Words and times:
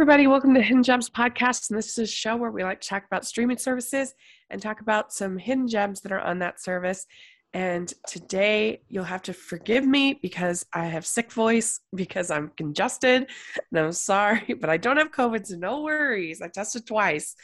everybody. 0.00 0.26
Welcome 0.26 0.54
to 0.54 0.62
Hidden 0.62 0.82
Gems 0.82 1.10
Podcast. 1.10 1.68
And 1.68 1.78
this 1.78 1.90
is 1.90 1.98
a 1.98 2.06
show 2.06 2.34
where 2.34 2.50
we 2.50 2.64
like 2.64 2.80
to 2.80 2.88
talk 2.88 3.04
about 3.04 3.26
streaming 3.26 3.58
services 3.58 4.14
and 4.48 4.62
talk 4.62 4.80
about 4.80 5.12
some 5.12 5.36
hidden 5.36 5.68
gems 5.68 6.00
that 6.00 6.10
are 6.10 6.22
on 6.22 6.38
that 6.38 6.58
service. 6.58 7.04
And 7.52 7.92
today 8.08 8.80
you'll 8.88 9.04
have 9.04 9.20
to 9.24 9.34
forgive 9.34 9.84
me 9.86 10.18
because 10.22 10.64
I 10.72 10.86
have 10.86 11.04
sick 11.04 11.30
voice 11.30 11.80
because 11.94 12.30
I'm 12.30 12.50
congested 12.56 13.28
and 13.70 13.78
I'm 13.78 13.92
sorry, 13.92 14.54
but 14.58 14.70
I 14.70 14.78
don't 14.78 14.96
have 14.96 15.10
COVID, 15.10 15.46
so 15.46 15.56
no 15.56 15.82
worries. 15.82 16.40
I 16.40 16.48
tested 16.48 16.86
twice. 16.86 17.34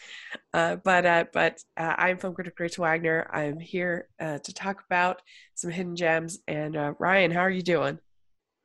Uh, 0.55 0.77
but 0.77 1.05
uh, 1.05 1.25
but 1.35 1.61
uh, 1.77 1.95
I'm 1.99 2.17
film 2.17 2.33
critic 2.33 2.59
Rachel 2.59 2.85
Wagner. 2.85 3.29
I'm 3.35 3.61
here 3.61 4.09
uh, 4.19 4.39
to 4.39 4.55
talk 4.55 4.83
about 4.87 5.21
some 5.57 5.71
hidden 5.71 5.95
gems. 5.95 6.39
And 6.49 6.75
uh, 6.75 6.95
Ryan, 6.99 7.33
how 7.33 7.41
are 7.41 7.51
you 7.51 7.61
doing? 7.61 7.99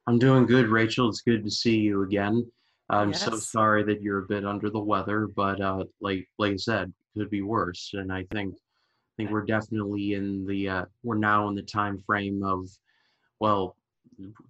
I'm 0.07 0.17
doing 0.17 0.45
good, 0.45 0.69
Rachel. 0.69 1.09
It's 1.09 1.23
good 1.23 1.43
to 1.43 1.51
see 1.51 1.75
you 1.75 2.03
again. 2.03 2.49
I'm 2.91 3.11
Yes. 3.11 3.23
so 3.23 3.35
sorry 3.37 3.83
that 3.83 4.01
you're 4.01 4.19
a 4.19 4.27
bit 4.27 4.45
under 4.45 4.69
the 4.69 4.79
weather, 4.79 5.27
but 5.27 5.61
uh, 5.61 5.85
like 6.01 6.27
like 6.37 6.53
I 6.53 6.57
said, 6.57 6.93
could 7.15 7.29
be 7.29 7.41
worse. 7.41 7.91
And 7.93 8.11
I 8.11 8.25
think 8.31 8.53
I 8.55 9.13
think 9.17 9.31
we're 9.31 9.45
definitely 9.45 10.13
in 10.13 10.45
the 10.45 10.69
uh, 10.69 10.85
we're 11.03 11.17
now 11.17 11.47
in 11.47 11.55
the 11.55 11.61
time 11.61 11.97
frame 11.99 12.43
of 12.43 12.69
well, 13.39 13.75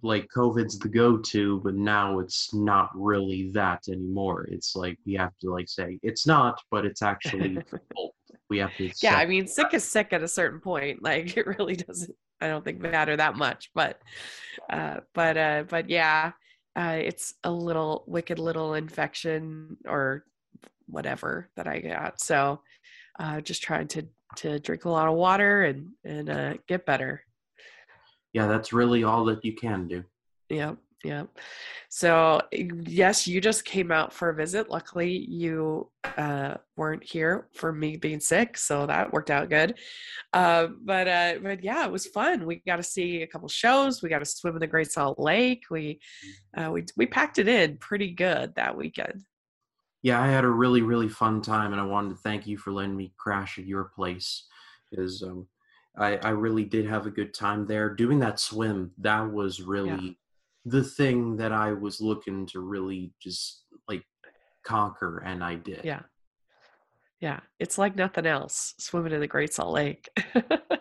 like 0.02 0.28
COVID's 0.34 0.78
the 0.78 0.88
go-to, 0.88 1.60
but 1.64 1.74
now 1.74 2.18
it's 2.18 2.52
not 2.52 2.90
really 2.94 3.50
that 3.52 3.88
anymore. 3.88 4.46
It's 4.50 4.76
like 4.76 4.98
we 5.06 5.14
have 5.14 5.36
to 5.38 5.50
like 5.50 5.68
say 5.68 5.98
it's 6.02 6.26
not, 6.26 6.60
but 6.70 6.84
it's 6.84 7.02
actually. 7.02 7.58
We 8.50 8.58
have 8.58 8.76
to. 8.76 8.90
yeah, 9.00 9.16
I 9.16 9.24
mean, 9.24 9.46
sick 9.46 9.68
is 9.72 9.82
sick 9.82 10.12
at 10.12 10.22
a 10.22 10.28
certain 10.28 10.60
point. 10.60 11.02
Like 11.02 11.36
it 11.38 11.46
really 11.46 11.76
doesn't. 11.76 12.14
I 12.38 12.48
don't 12.48 12.62
think 12.62 12.80
matter 12.80 13.16
that 13.16 13.34
much, 13.34 13.70
but, 13.74 14.02
uh, 14.68 15.00
but, 15.14 15.36
uh, 15.38 15.64
but 15.68 15.88
yeah, 15.88 16.32
uh, 16.76 16.98
it's 16.98 17.34
a 17.44 17.50
little 17.50 18.04
wicked 18.06 18.38
little 18.38 18.74
infection 18.74 19.76
or 19.86 20.24
whatever 20.86 21.48
that 21.56 21.66
I 21.66 21.80
got. 21.80 22.20
So, 22.20 22.60
uh, 23.18 23.40
just 23.40 23.62
trying 23.62 23.88
to 23.88 24.06
to 24.36 24.58
drink 24.60 24.86
a 24.86 24.90
lot 24.90 25.08
of 25.08 25.14
water 25.14 25.64
and 25.64 25.90
and 26.04 26.30
uh, 26.30 26.54
get 26.66 26.86
better. 26.86 27.22
yeah, 28.32 28.46
that's 28.46 28.72
really 28.72 29.04
all 29.04 29.24
that 29.26 29.44
you 29.44 29.54
can 29.54 29.88
do. 29.88 30.04
Yep, 30.48 30.76
yep. 31.04 31.28
So 31.88 32.40
yes, 32.52 33.26
you 33.26 33.40
just 33.40 33.64
came 33.64 33.92
out 33.92 34.12
for 34.12 34.30
a 34.30 34.34
visit. 34.34 34.70
Luckily, 34.70 35.10
you 35.28 35.90
uh, 36.16 36.54
weren't 36.76 37.04
here 37.04 37.48
for 37.52 37.72
me 37.72 37.96
being 37.96 38.20
sick, 38.20 38.56
so 38.56 38.86
that 38.86 39.12
worked 39.12 39.30
out 39.30 39.50
good. 39.50 39.78
Uh, 40.32 40.68
but 40.82 41.06
uh, 41.06 41.34
but 41.42 41.62
yeah, 41.62 41.84
it 41.84 41.92
was 41.92 42.06
fun. 42.06 42.46
We 42.46 42.62
got 42.66 42.76
to 42.76 42.82
see 42.82 43.22
a 43.22 43.26
couple 43.26 43.48
shows. 43.48 44.02
We 44.02 44.08
got 44.08 44.20
to 44.20 44.24
swim 44.24 44.54
in 44.54 44.60
the 44.60 44.66
Great 44.66 44.90
Salt 44.90 45.18
Lake. 45.18 45.64
We 45.70 46.00
uh, 46.56 46.70
we 46.70 46.86
we 46.96 47.06
packed 47.06 47.38
it 47.38 47.48
in 47.48 47.76
pretty 47.76 48.12
good 48.12 48.54
that 48.54 48.76
weekend. 48.76 49.24
Yeah, 50.02 50.20
I 50.20 50.28
had 50.28 50.44
a 50.44 50.48
really, 50.48 50.82
really 50.82 51.08
fun 51.08 51.42
time, 51.42 51.72
and 51.72 51.80
I 51.80 51.84
wanted 51.84 52.10
to 52.10 52.22
thank 52.22 52.46
you 52.46 52.58
for 52.58 52.72
letting 52.72 52.96
me 52.96 53.12
crash 53.18 53.58
at 53.58 53.66
your 53.66 53.84
place. 53.94 54.46
Because 54.90 55.22
um, 55.22 55.46
I, 55.96 56.16
I 56.16 56.30
really 56.30 56.64
did 56.64 56.86
have 56.86 57.06
a 57.06 57.10
good 57.10 57.34
time 57.34 57.66
there. 57.66 57.94
Doing 57.94 58.18
that 58.20 58.40
swim, 58.40 58.92
that 58.98 59.30
was 59.30 59.60
really 59.60 60.18
the 60.64 60.84
thing 60.84 61.36
that 61.36 61.52
I 61.52 61.72
was 61.72 62.00
looking 62.00 62.46
to 62.46 62.60
really 62.60 63.12
just 63.20 63.64
like 63.88 64.04
conquer, 64.64 65.22
and 65.24 65.42
I 65.42 65.56
did. 65.56 65.84
Yeah, 65.84 66.02
yeah. 67.20 67.40
It's 67.58 67.78
like 67.78 67.96
nothing 67.96 68.26
else 68.26 68.74
swimming 68.78 69.12
in 69.12 69.20
the 69.20 69.26
Great 69.26 69.52
Salt 69.52 69.72
Lake. 69.74 70.08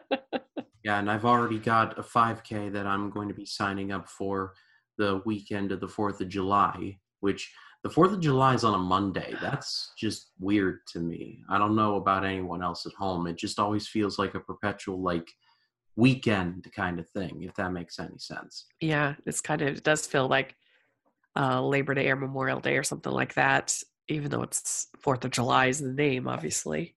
Yeah, 0.84 1.00
and 1.00 1.12
I've 1.12 1.26
already 1.26 1.60
got 1.60 2.00
a 2.00 2.02
5K 2.02 2.72
that 2.74 2.88
I'm 2.88 3.12
going 3.12 3.28
to 3.28 3.34
be 3.34 3.46
signing 3.46 3.92
up 3.92 4.10
for 4.10 4.54
the 4.98 5.22
weekend 5.26 5.72
of 5.72 5.80
the 5.80 5.88
4th 5.88 6.22
of 6.22 6.30
July, 6.30 6.98
which 7.20 7.52
the 7.84 7.90
4th 7.90 8.14
of 8.14 8.20
July 8.20 8.56
is 8.56 8.64
on 8.64 8.74
a 8.74 8.80
Monday. 8.80 9.36
That's 9.42 9.92
just 9.98 10.32
weird 10.40 10.80
to 10.94 11.00
me. 11.00 11.44
I 11.50 11.58
don't 11.58 11.76
know 11.76 11.98
about 11.98 12.26
anyone 12.26 12.64
else 12.64 12.86
at 12.86 12.94
home. 12.94 13.28
It 13.28 13.38
just 13.38 13.60
always 13.60 13.88
feels 13.88 14.18
like 14.18 14.34
a 14.34 14.40
perpetual, 14.40 15.02
like, 15.02 15.32
weekend 16.02 16.68
kind 16.76 17.00
of 17.00 17.08
thing, 17.10 17.44
if 17.44 17.54
that 17.56 17.72
makes 17.72 18.00
any 18.00 18.18
sense. 18.18 18.66
yeah, 18.80 19.14
it's 19.26 19.42
kind 19.42 19.62
of 19.62 19.68
it 19.78 19.84
does 19.84 20.08
feel 20.08 20.28
like 20.28 20.56
uh, 21.40 21.62
Labor 21.62 21.94
Day 21.94 22.10
or 22.10 22.16
Memorial 22.16 22.60
Day 22.60 22.76
or 22.78 22.84
something 22.84 23.12
like 23.12 23.34
that, 23.36 23.78
even 24.08 24.30
though 24.32 24.42
it's 24.44 24.88
Fourth 25.00 25.24
of 25.26 25.32
July 25.32 25.68
is 25.68 25.80
the 25.80 25.94
name, 25.94 26.28
obviously. 26.28 26.96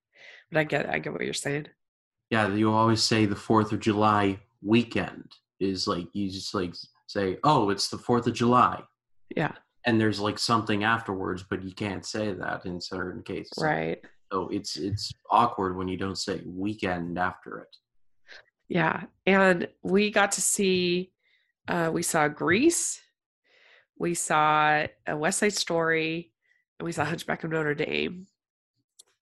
But 0.50 0.60
I 0.60 0.64
get 0.64 0.88
I 0.88 0.98
get 0.98 1.12
what 1.12 1.22
you're 1.22 1.34
saying. 1.34 1.66
Yeah, 2.30 2.48
you 2.48 2.72
always 2.72 3.02
say 3.02 3.26
the 3.26 3.34
4th 3.36 3.70
of 3.72 3.80
July 3.80 4.40
weekend 4.62 5.30
is 5.60 5.86
like, 5.86 6.08
you 6.14 6.30
just 6.30 6.54
like 6.54 6.74
say, 7.06 7.36
oh, 7.44 7.70
it's 7.70 7.88
the 7.88 7.98
4th 7.98 8.26
of 8.26 8.32
July. 8.32 8.82
Yeah, 9.36 9.52
And 9.86 10.00
there's 10.00 10.18
like 10.20 10.38
something 10.38 10.82
afterwards, 10.84 11.44
but 11.48 11.62
you 11.62 11.72
can't 11.74 12.04
say 12.04 12.32
that 12.32 12.64
in 12.66 12.80
certain 12.80 13.22
cases. 13.22 13.58
right. 13.60 13.98
So 14.32 14.48
it's 14.48 14.76
it's 14.76 15.12
awkward 15.30 15.76
when 15.76 15.86
you 15.86 15.96
don't 15.96 16.18
say 16.18 16.40
weekend 16.46 17.18
after 17.18 17.58
it. 17.58 17.76
Yeah, 18.68 19.04
and 19.26 19.68
we 19.82 20.10
got 20.10 20.32
to 20.32 20.40
see. 20.40 21.12
Uh, 21.66 21.90
we 21.92 22.02
saw 22.02 22.28
Grease, 22.28 23.00
We 23.98 24.14
saw 24.14 24.86
a 25.06 25.16
West 25.16 25.38
Side 25.38 25.52
Story, 25.54 26.32
and 26.78 26.84
we 26.84 26.92
saw 26.92 27.04
Hunchback 27.04 27.44
of 27.44 27.50
Notre 27.50 27.74
Dame, 27.74 28.26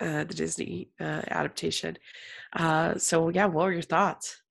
uh, 0.00 0.24
the 0.24 0.34
Disney 0.34 0.90
uh, 1.00 1.22
adaptation. 1.28 1.98
Uh, 2.54 2.96
so 2.98 3.28
yeah, 3.28 3.46
what 3.46 3.66
were 3.66 3.72
your 3.72 3.82
thoughts? 3.82 4.42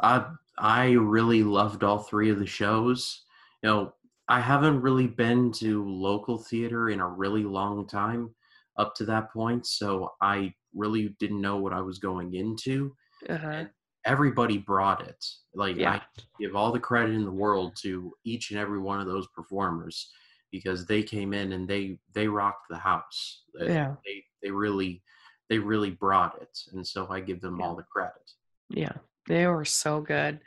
I 0.00 0.26
I 0.58 0.90
really 0.92 1.42
loved 1.42 1.82
all 1.84 1.98
three 1.98 2.30
of 2.30 2.38
the 2.38 2.46
shows. 2.46 3.24
You 3.62 3.68
know, 3.68 3.94
I 4.28 4.40
haven't 4.40 4.80
really 4.82 5.06
been 5.08 5.52
to 5.52 5.84
local 5.88 6.38
theater 6.38 6.90
in 6.90 7.00
a 7.00 7.08
really 7.08 7.44
long 7.44 7.86
time 7.86 8.34
up 8.76 8.94
to 8.96 9.04
that 9.06 9.32
point, 9.32 9.66
so 9.66 10.12
I 10.22 10.54
really 10.74 11.16
didn't 11.18 11.40
know 11.40 11.56
what 11.56 11.72
I 11.72 11.80
was 11.80 11.98
going 11.98 12.34
into. 12.34 12.94
Uh-huh. 13.28 13.64
Everybody 14.08 14.58
brought 14.58 15.06
it. 15.06 15.24
Like 15.54 15.76
Yeah. 15.76 15.92
I 15.92 16.02
give 16.40 16.56
all 16.56 16.72
the 16.72 16.80
credit 16.80 17.14
in 17.14 17.24
the 17.24 17.30
world 17.30 17.76
to 17.82 18.12
each 18.24 18.50
and 18.50 18.58
every 18.58 18.78
one 18.78 19.00
of 19.00 19.06
those 19.06 19.26
performers 19.28 20.10
because 20.50 20.86
they 20.86 21.02
came 21.02 21.32
in 21.34 21.52
and 21.52 21.68
they 21.68 21.98
they 22.14 22.26
rocked 22.26 22.68
the 22.70 22.78
house. 22.78 23.42
Yeah. 23.60 23.94
They 24.04 24.24
they 24.42 24.50
really 24.50 25.02
they 25.50 25.58
really 25.58 25.90
brought 25.90 26.40
it, 26.42 26.58
and 26.72 26.86
so 26.86 27.08
I 27.10 27.20
give 27.20 27.40
them 27.40 27.58
Yeah. 27.58 27.66
all 27.66 27.76
the 27.76 27.82
credit. 27.82 28.26
Yeah, 28.70 28.92
they 29.26 29.46
were 29.46 29.64
so 29.64 30.00
good, 30.02 30.40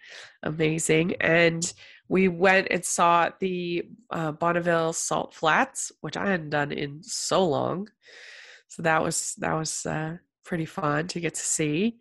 amazing. 0.44 1.16
And 1.22 1.64
we 2.08 2.28
went 2.28 2.68
and 2.70 2.86
saw 2.86 3.30
the 3.40 3.90
uh, 4.12 4.32
Bonneville 4.34 4.94
Salt 4.94 5.34
Flats, 5.34 5.92
which 6.02 6.18
I 6.18 6.28
hadn't 6.30 6.52
done 6.52 6.72
in 6.72 7.02
so 7.04 7.48
long. 7.48 7.90
So 8.68 8.84
that 8.84 9.02
was 9.04 9.34
that 9.40 9.54
was 9.54 9.86
uh, 9.86 10.18
pretty 10.46 10.66
fun 10.66 11.08
to 11.10 11.20
get 11.20 11.34
to 11.36 11.42
see, 11.42 11.98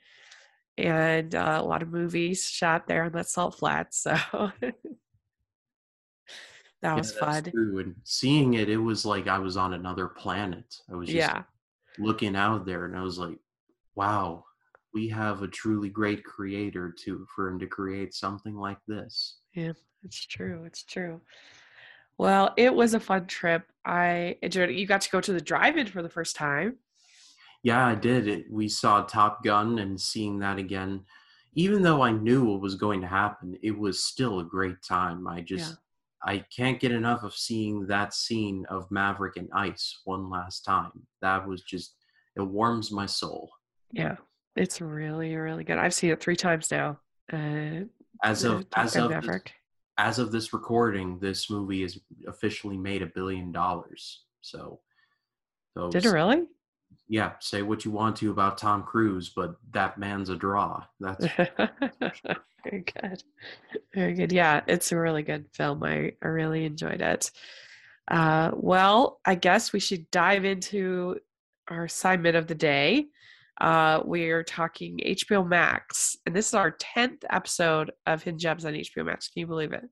and 0.79 1.35
uh, 1.35 1.59
a 1.63 1.65
lot 1.67 1.83
of 1.83 1.91
movies 1.91 2.45
shot 2.45 2.87
there 2.87 3.05
on 3.05 3.13
that 3.13 3.29
Salt 3.29 3.57
Flats. 3.57 3.99
So 4.03 4.17
that 6.83 6.95
was 6.95 7.13
that's 7.13 7.13
fun. 7.13 7.55
True. 7.55 7.79
And 7.79 7.95
seeing 8.05 8.55
it, 8.55 8.69
it 8.69 8.77
was 8.77 9.05
like 9.05 9.29
I 9.29 9.39
was 9.39 9.57
on 9.57 9.75
another 9.75 10.09
planet. 10.09 10.77
I 10.91 10.95
was 10.97 11.11
just 11.11 11.31
Yeah, 11.31 11.45
looking 11.99 12.37
out 12.37 12.67
there, 12.67 12.87
and 12.87 12.97
I 12.97 13.03
was 13.03 13.19
like, 13.19 13.39
"Wow, 13.97 14.45
we 14.95 15.09
have 15.09 15.43
a 15.43 15.49
truly 15.49 15.91
great 15.91 16.25
creator 16.25 16.95
to 17.05 17.27
for 17.35 17.49
him 17.49 17.59
to 17.61 17.67
create 17.69 18.15
something 18.15 18.57
like 18.57 18.81
this." 18.89 19.39
Yeah, 19.55 19.73
it's 20.05 20.27
true. 20.27 20.65
It's 20.65 20.85
true. 20.85 21.21
Well, 22.19 22.55
it 22.57 22.75
was 22.75 22.95
a 22.95 23.01
fun 23.01 23.27
trip. 23.27 23.65
I 23.85 24.39
enjoyed 24.43 24.71
it. 24.71 24.77
You 24.77 24.87
got 24.87 25.03
to 25.03 25.11
go 25.11 25.21
to 25.21 25.33
the 25.33 25.41
drive-in 25.41 25.87
for 25.89 26.03
the 26.03 26.09
first 26.11 26.37
time. 26.37 26.79
Yeah, 27.63 27.87
I 27.87 27.95
did. 27.95 28.27
It, 28.29 28.45
we 28.51 28.69
saw 28.69 29.03
Top 29.03 29.45
Gun, 29.45 29.79
and 29.81 30.01
seeing 30.01 30.39
that 30.39 30.59
again, 30.59 31.05
even 31.55 31.83
though 31.83 32.03
I 32.03 32.13
knew 32.13 32.45
what 32.45 32.61
was 32.61 32.75
going 32.75 33.01
to 33.03 33.07
happen, 33.07 33.57
it 33.63 33.77
was 33.77 34.03
still 34.03 34.41
a 34.41 34.45
great 34.45 34.83
time. 34.87 35.27
I 35.27 35.41
just, 35.41 35.77
I 36.25 36.45
can't 36.55 36.81
get 36.81 36.93
enough 36.93 37.23
of 37.23 37.35
seeing 37.35 37.87
that 37.89 38.15
scene 38.15 38.65
of 38.71 38.91
Maverick 38.91 39.37
and 39.37 39.49
Ice 39.55 40.01
one 40.05 40.31
last 40.31 40.65
time. 40.65 40.93
That 41.23 41.47
was 41.47 41.63
just, 41.63 41.97
it 42.37 42.43
warms 42.43 42.93
my 42.93 43.07
soul. 43.07 43.51
Yeah, 43.93 44.17
it's 44.57 44.81
really, 44.81 45.35
really 45.35 45.65
good. 45.65 45.79
I've 45.79 45.95
seen 45.95 46.11
it 46.11 46.21
three 46.21 46.37
times 46.37 46.71
now. 46.71 47.01
Uh, 47.33 47.85
As 48.23 48.45
of 48.45 48.67
as 48.77 48.97
of 48.97 49.09
this, 49.09 49.25
Maverick. 49.25 49.53
as 49.99 50.19
of 50.19 50.31
this 50.31 50.53
recording, 50.53 51.19
this 51.19 51.51
movie 51.51 51.83
has 51.83 51.99
officially 52.27 52.77
made 52.79 53.03
a 53.03 53.07
billion 53.07 53.51
dollars. 53.53 54.25
So, 54.41 54.81
so 55.77 55.91
Did 55.91 56.07
it 56.07 56.11
really? 56.11 56.45
Yeah, 57.09 57.33
say 57.41 57.63
what 57.63 57.85
you 57.85 57.91
want 57.91 58.17
to 58.17 58.31
about 58.31 58.59
Tom 58.59 58.83
Cruise, 58.83 59.33
but 59.35 59.57
that 59.73 59.99
man's 59.99 60.31
a 60.31 60.37
draw. 60.37 60.85
That's 61.01 61.27
Very 62.65 62.85
good. 62.85 63.23
Very 63.95 64.15
good. 64.15 64.33
Yeah, 64.33 64.61
it's 64.67 64.93
a 64.93 64.97
really 64.97 65.23
good 65.23 65.47
film. 65.53 65.83
I, 65.83 66.13
I 66.23 66.29
really 66.29 66.65
enjoyed 66.65 67.01
it. 67.01 67.31
Uh, 68.09 68.51
well, 68.55 69.21
I 69.25 69.35
guess 69.35 69.73
we 69.73 69.81
should 69.81 70.11
dive 70.11 70.45
into 70.45 71.17
our 71.69 71.85
assignment 71.85 72.37
of 72.37 72.47
the 72.47 72.55
day. 72.55 73.07
Uh, 73.61 74.01
we're 74.05 74.43
talking 74.43 75.01
HBO 75.05 75.47
Max, 75.47 76.17
and 76.27 76.35
this 76.35 76.49
is 76.49 76.55
our 76.55 76.73
10th 76.73 77.25
episode 77.29 77.93
of 78.07 78.23
Hidden 78.23 78.39
Gems 78.39 78.65
on 78.65 78.73
HBO 78.73 79.05
Max. 79.05 79.29
Can 79.29 79.41
you 79.41 79.47
believe 79.47 79.73
it? 79.73 79.85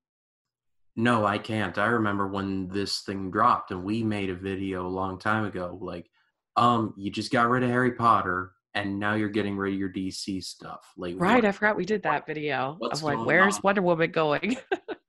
No, 0.97 1.25
I 1.27 1.39
can't. 1.39 1.79
I 1.79 1.87
remember 1.87 2.27
when 2.27 2.69
this 2.69 3.03
thing 3.03 3.31
dropped 3.31 3.71
and 3.71 3.85
we 3.85 4.03
made 4.03 4.31
a 4.31 4.35
video 4.35 4.87
a 4.87 4.89
long 4.89 5.19
time 5.19 5.45
ago. 5.45 5.79
Like, 5.81 6.11
um, 6.59 6.95
you 6.97 7.11
just 7.11 7.31
got 7.31 7.49
rid 7.49 7.63
of 7.63 7.71
Harry 7.71 7.93
Potter 7.93 8.53
and 8.75 8.99
now 8.99 9.15
you're 9.15 9.29
getting 9.29 9.57
rid 9.57 9.75
of 9.75 9.79
your 9.79 9.89
DC 9.89 10.43
stuff. 10.43 10.93
Like, 10.97 11.15
right, 11.19 11.45
I 11.45 11.53
forgot 11.53 11.77
we 11.77 11.85
did 11.85 12.03
that 12.03 12.27
video 12.27 12.77
what's 12.79 13.01
of 13.01 13.05
like, 13.05 13.19
where's 13.25 13.57
on? 13.57 13.61
Wonder 13.65 13.83
Woman 13.83 14.11
going? 14.11 14.57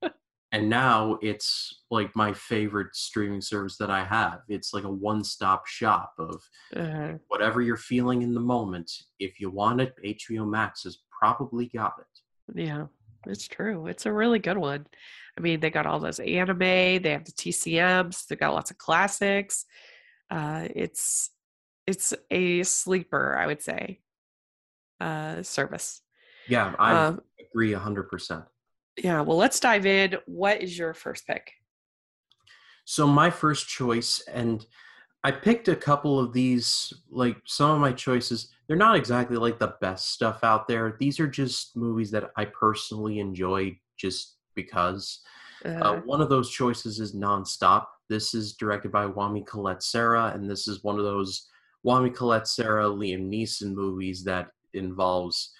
and 0.51 0.69
now 0.69 1.17
it's 1.21 1.81
like 1.89 2.15
my 2.15 2.33
favorite 2.33 2.95
streaming 2.95 3.41
service 3.41 3.77
that 3.77 3.89
I 3.89 4.03
have. 4.03 4.41
It's 4.47 4.73
like 4.73 4.83
a 4.83 4.91
one-stop 4.91 5.65
shop 5.65 6.13
of 6.19 6.41
uh, 6.75 7.13
whatever 7.27 7.61
you're 7.61 7.77
feeling 7.77 8.21
in 8.21 8.33
the 8.33 8.39
moment. 8.39 8.91
If 9.19 9.39
you 9.39 9.49
want 9.49 9.81
it, 9.81 9.93
HBO 10.05 10.47
Max 10.47 10.83
has 10.83 10.99
probably 11.19 11.67
got 11.67 11.93
it. 11.99 12.59
yeah, 12.61 12.85
it's 13.25 13.47
true. 13.47 13.87
It's 13.87 14.05
a 14.05 14.13
really 14.13 14.39
good 14.39 14.57
one. 14.57 14.85
I 15.37 15.41
mean, 15.41 15.59
they 15.59 15.71
got 15.71 15.85
all 15.85 15.99
those 15.99 16.19
anime, 16.19 16.59
they 16.59 17.11
have 17.11 17.25
the 17.25 17.31
TCMs, 17.31 18.27
they 18.27 18.35
got 18.35 18.53
lots 18.53 18.71
of 18.71 18.77
classics. 18.77 19.65
Uh, 20.31 20.67
it's 20.75 21.31
it's 21.89 22.13
a 22.29 22.61
sleeper, 22.63 23.35
I 23.37 23.47
would 23.47 23.61
say, 23.63 23.99
uh, 25.01 25.41
service. 25.41 26.01
Yeah, 26.47 26.75
I 26.77 27.07
Um, 27.07 27.21
agree 27.39 27.73
100%. 27.73 28.45
yeah, 28.97 29.21
well, 29.21 29.37
let's 29.37 29.59
dive 29.59 29.85
in. 29.87 30.17
What 30.27 30.61
is 30.61 30.77
your 30.77 30.93
first 30.93 31.25
pick? 31.25 31.51
So 32.85 33.07
my 33.07 33.29
first 33.29 33.67
choice, 33.67 34.19
and 34.27 34.65
I 35.23 35.31
picked 35.31 35.67
a 35.67 35.75
couple 35.75 36.19
of 36.19 36.31
these, 36.31 36.93
like 37.09 37.37
some 37.45 37.71
of 37.71 37.79
my 37.79 37.91
choices, 37.91 38.51
they're 38.67 38.77
not 38.77 38.95
exactly 38.95 39.37
like 39.37 39.57
the 39.59 39.75
best 39.81 40.11
stuff 40.11 40.43
out 40.43 40.67
there. 40.67 40.95
These 40.99 41.19
are 41.19 41.27
just 41.27 41.75
movies 41.75 42.11
that 42.11 42.31
I 42.37 42.45
personally 42.45 43.19
enjoy 43.19 43.79
just 43.97 44.37
because. 44.55 45.21
Uh, 45.65 45.69
Uh, 45.69 46.01
one 46.01 46.21
of 46.21 46.29
those 46.29 46.49
choices 46.51 46.99
is 46.99 47.13
Nonstop. 47.15 47.85
This 48.07 48.33
is 48.33 48.53
directed 48.53 48.91
by 48.91 49.05
Jaume 49.07 49.45
Collet-Serra, 49.45 50.31
and 50.33 50.49
this 50.49 50.67
is 50.67 50.83
one 50.83 50.97
of 50.97 51.03
those 51.03 51.47
Jaume 51.85 52.13
Collet-Serra 52.13 52.85
Liam 52.85 53.29
Neeson 53.29 53.73
movies 53.73 54.23
that 54.25 54.47
involves 54.73 55.51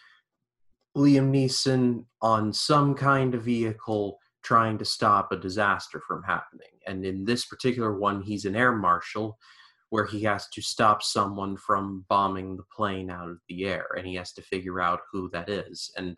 Liam 0.97 1.31
Neeson 1.31 2.05
on 2.21 2.51
some 2.51 2.95
kind 2.95 3.35
of 3.35 3.43
vehicle 3.43 4.17
trying 4.43 4.77
to 4.77 4.85
stop 4.85 5.31
a 5.31 5.37
disaster 5.37 6.01
from 6.07 6.23
happening. 6.23 6.67
And 6.87 7.05
in 7.05 7.25
this 7.25 7.45
particular 7.45 7.97
one, 7.97 8.21
he's 8.21 8.45
an 8.45 8.55
air 8.55 8.73
marshal 8.73 9.37
where 9.89 10.05
he 10.05 10.23
has 10.23 10.47
to 10.49 10.61
stop 10.61 11.01
someone 11.01 11.57
from 11.57 12.05
bombing 12.09 12.55
the 12.55 12.63
plane 12.75 13.09
out 13.09 13.29
of 13.29 13.37
the 13.49 13.65
air, 13.65 13.87
and 13.97 14.05
he 14.05 14.15
has 14.15 14.31
to 14.33 14.41
figure 14.41 14.79
out 14.79 14.99
who 15.11 15.29
that 15.33 15.49
is. 15.49 15.91
And 15.97 16.17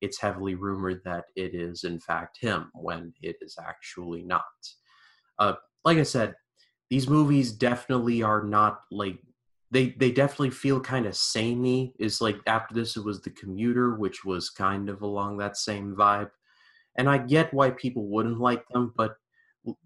it's 0.00 0.20
heavily 0.20 0.54
rumored 0.54 1.00
that 1.04 1.24
it 1.34 1.54
is, 1.54 1.84
in 1.84 1.98
fact, 1.98 2.38
him 2.40 2.70
when 2.74 3.14
it 3.22 3.36
is 3.40 3.56
actually 3.58 4.22
not. 4.22 4.44
Uh, 5.38 5.54
like 5.84 5.98
I 5.98 6.02
said, 6.02 6.34
these 6.90 7.08
movies 7.08 7.52
definitely 7.52 8.22
are 8.22 8.42
not 8.42 8.80
like 8.90 9.18
they 9.70 9.90
they 9.98 10.12
definitely 10.12 10.50
feel 10.50 10.80
kind 10.80 11.06
of 11.06 11.16
samey. 11.16 11.94
Is 11.98 12.20
like 12.20 12.38
after 12.46 12.74
this, 12.74 12.96
it 12.96 13.04
was 13.04 13.20
the 13.20 13.30
commuter, 13.30 13.94
which 13.96 14.24
was 14.24 14.50
kind 14.50 14.88
of 14.88 15.02
along 15.02 15.38
that 15.38 15.56
same 15.56 15.94
vibe. 15.94 16.30
And 16.96 17.08
I 17.10 17.18
get 17.18 17.52
why 17.52 17.70
people 17.70 18.06
wouldn't 18.06 18.40
like 18.40 18.66
them, 18.68 18.92
but 18.96 19.16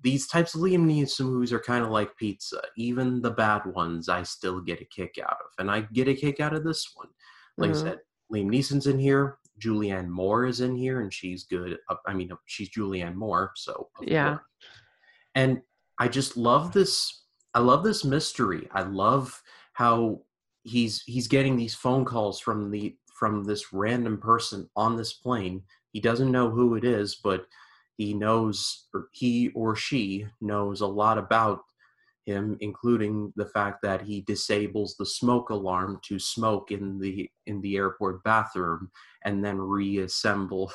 these 0.03 0.29
types 0.29 0.55
of 0.55 0.61
Liam 0.61 0.85
Neeson 0.87 1.25
movies 1.25 1.53
are 1.53 1.61
kind 1.61 1.83
of 1.85 1.91
like 1.91 2.17
pizza. 2.17 2.61
Even 2.77 3.23
the 3.23 3.31
bad 3.31 3.65
ones, 3.67 4.09
I 4.09 4.23
still 4.23 4.61
get 4.61 4.81
a 4.81 4.85
kick 4.85 5.19
out 5.23 5.33
of, 5.33 5.51
and 5.59 5.71
I 5.71 5.83
get 5.93 6.09
a 6.09 6.15
kick 6.15 6.39
out 6.39 6.53
of 6.55 6.65
this 6.65 6.93
one. 6.95 7.09
Like 7.57 7.71
Mhm. 7.71 7.75
I 7.75 7.77
said, 7.77 7.99
Liam 8.33 8.51
Neeson's 8.51 8.87
in 8.87 8.99
here. 8.99 9.39
Julianne 9.59 10.09
Moore 10.09 10.47
is 10.47 10.61
in 10.61 10.77
here, 10.77 11.01
and 11.01 11.13
she's 11.13 11.45
good. 11.45 11.79
I 12.07 12.15
mean, 12.15 12.31
she's 12.47 12.71
Julianne 12.71 13.15
Moore, 13.15 13.53
so 13.57 13.91
Yeah. 14.01 14.37
course. 14.37 14.47
And 15.35 15.63
I 15.99 16.09
just 16.09 16.37
love 16.37 16.73
this. 16.73 17.25
I 17.55 17.61
love 17.61 17.83
this 17.85 18.05
mystery. 18.05 18.69
I 18.73 18.83
love 18.83 19.43
how 19.81 20.21
he's 20.65 21.03
he's 21.07 21.27
getting 21.27 21.57
these 21.57 21.75
phone 21.75 22.05
calls 22.05 22.39
from 22.39 22.71
the 22.71 22.95
from 23.19 23.45
this 23.45 23.73
random 23.73 24.19
person 24.19 24.69
on 24.77 24.95
this 24.95 25.15
plane. 25.15 25.63
He 25.93 26.01
doesn't 26.01 26.31
know 26.31 26.51
who 26.51 26.75
it 26.75 26.85
is, 26.85 27.15
but 27.15 27.47
he 27.97 28.13
knows 28.13 28.89
or 28.93 29.09
he 29.13 29.49
or 29.55 29.75
she 29.75 30.27
knows 30.43 30.83
a 30.83 30.87
lot 30.87 31.17
about 31.17 31.63
him 32.27 32.59
including 32.61 33.33
the 33.37 33.47
fact 33.47 33.81
that 33.83 34.03
he 34.03 34.21
disables 34.21 34.97
the 34.97 35.07
smoke 35.07 35.49
alarm 35.49 35.99
to 36.03 36.19
smoke 36.19 36.71
in 36.71 36.99
the 36.99 37.31
in 37.47 37.63
the 37.63 37.77
airport 37.77 38.23
bathroom 38.23 38.91
and 39.25 39.43
then 39.43 39.59
reassemble 39.59 40.71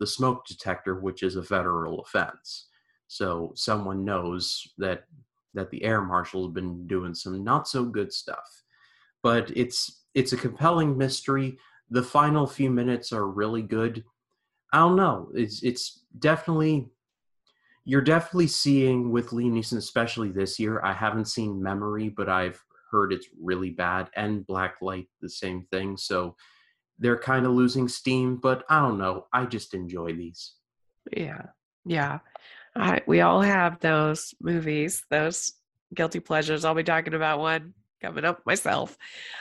the 0.00 0.06
smoke 0.06 0.46
detector 0.46 0.94
which 0.94 1.22
is 1.22 1.36
a 1.36 1.42
federal 1.42 2.00
offense 2.00 2.68
so 3.08 3.52
someone 3.54 4.02
knows 4.02 4.66
that 4.78 5.04
that 5.58 5.70
the 5.70 5.82
air 5.84 6.00
marshal's 6.00 6.52
been 6.52 6.86
doing 6.86 7.14
some 7.14 7.42
not 7.44 7.68
so 7.68 7.84
good 7.84 8.12
stuff 8.12 8.62
but 9.22 9.50
it's 9.56 10.02
it's 10.14 10.32
a 10.32 10.36
compelling 10.36 10.96
mystery 10.96 11.58
the 11.90 12.02
final 12.02 12.46
few 12.46 12.70
minutes 12.70 13.12
are 13.12 13.26
really 13.26 13.62
good 13.62 14.04
i 14.72 14.78
don't 14.78 14.96
know 14.96 15.28
it's 15.34 15.62
it's 15.62 16.04
definitely 16.18 16.88
you're 17.88 18.02
definitely 18.02 18.48
seeing 18.48 19.10
with 19.10 19.30
Liam 19.30 19.52
Neeson, 19.52 19.78
especially 19.78 20.30
this 20.30 20.58
year. 20.58 20.82
I 20.84 20.92
haven't 20.92 21.24
seen 21.24 21.62
Memory, 21.62 22.10
but 22.10 22.28
I've 22.28 22.62
heard 22.90 23.14
it's 23.14 23.28
really 23.40 23.70
bad, 23.70 24.10
and 24.14 24.46
Blacklight, 24.46 25.06
the 25.22 25.28
same 25.30 25.66
thing. 25.70 25.96
So 25.96 26.36
they're 26.98 27.18
kind 27.18 27.46
of 27.46 27.52
losing 27.52 27.88
steam, 27.88 28.36
but 28.36 28.62
I 28.68 28.80
don't 28.80 28.98
know. 28.98 29.24
I 29.32 29.46
just 29.46 29.72
enjoy 29.72 30.12
these. 30.12 30.52
Yeah. 31.16 31.46
Yeah. 31.86 32.18
I, 32.78 33.00
we 33.06 33.20
all 33.20 33.42
have 33.42 33.80
those 33.80 34.34
movies, 34.40 35.02
those 35.10 35.52
guilty 35.94 36.20
pleasures. 36.20 36.64
I'll 36.64 36.74
be 36.74 36.84
talking 36.84 37.14
about 37.14 37.40
one 37.40 37.74
coming 38.00 38.24
up 38.24 38.46
myself. 38.46 38.96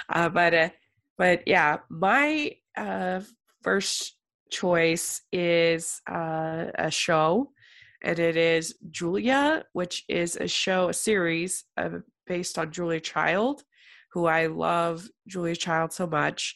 Uh, 0.10 0.30
but, 0.30 0.54
uh, 0.54 0.70
but 1.18 1.44
yeah, 1.46 1.78
my 1.90 2.52
uh, 2.76 3.22
first 3.62 4.18
choice 4.50 5.22
is 5.32 6.02
uh, 6.10 6.66
a 6.76 6.90
show, 6.90 7.52
and 8.04 8.18
it 8.18 8.38
is 8.38 8.76
Julia, 8.90 9.66
which 9.74 10.04
is 10.08 10.36
a 10.38 10.48
show, 10.48 10.90
a 10.90 10.94
series 10.94 11.66
uh, 11.78 11.90
based 12.26 12.58
on 12.58 12.72
Julia 12.72 13.00
Child, 13.00 13.64
who 14.14 14.26
I 14.26 14.48
love 14.48 15.08
Julia 15.28 15.56
Child 15.56 15.94
so 15.94 16.08
much. 16.08 16.56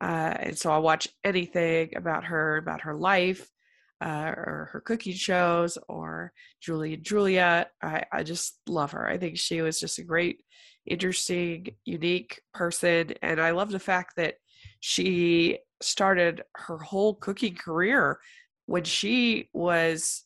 Uh, 0.00 0.34
and 0.38 0.58
so 0.58 0.70
I'll 0.70 0.82
watch 0.82 1.08
anything 1.24 1.90
about 1.96 2.24
her, 2.24 2.56
about 2.56 2.82
her 2.82 2.94
life 2.94 3.50
uh, 4.00 4.32
or 4.36 4.70
her 4.72 4.80
cooking 4.80 5.14
shows 5.14 5.78
or 5.88 6.32
Julie 6.60 6.94
and 6.94 7.04
Julia. 7.04 7.68
I, 7.82 8.04
I 8.12 8.22
just 8.22 8.58
love 8.66 8.92
her. 8.92 9.06
I 9.06 9.18
think 9.18 9.38
she 9.38 9.60
was 9.60 9.78
just 9.78 9.98
a 9.98 10.04
great, 10.04 10.42
interesting, 10.86 11.76
unique 11.84 12.40
person. 12.54 13.12
And 13.22 13.40
I 13.40 13.50
love 13.50 13.70
the 13.70 13.78
fact 13.78 14.16
that 14.16 14.34
she 14.80 15.58
started 15.82 16.42
her 16.54 16.78
whole 16.78 17.14
cooking 17.14 17.54
career 17.54 18.18
when 18.66 18.84
she 18.84 19.48
was 19.52 20.24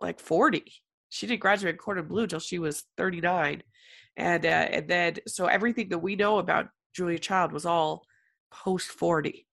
like 0.00 0.20
40. 0.20 0.64
She 1.10 1.26
didn't 1.26 1.40
graduate 1.40 1.78
Cordon 1.78 2.06
Bleu 2.06 2.24
until 2.24 2.40
she 2.40 2.58
was 2.58 2.84
39. 2.96 3.62
And, 4.16 4.46
uh, 4.46 4.48
and 4.48 4.88
then, 4.88 5.16
so 5.26 5.46
everything 5.46 5.88
that 5.90 5.98
we 5.98 6.16
know 6.16 6.38
about 6.38 6.68
Julia 6.94 7.18
Child 7.18 7.52
was 7.52 7.66
all 7.66 8.04
post 8.52 8.88
40 8.88 9.46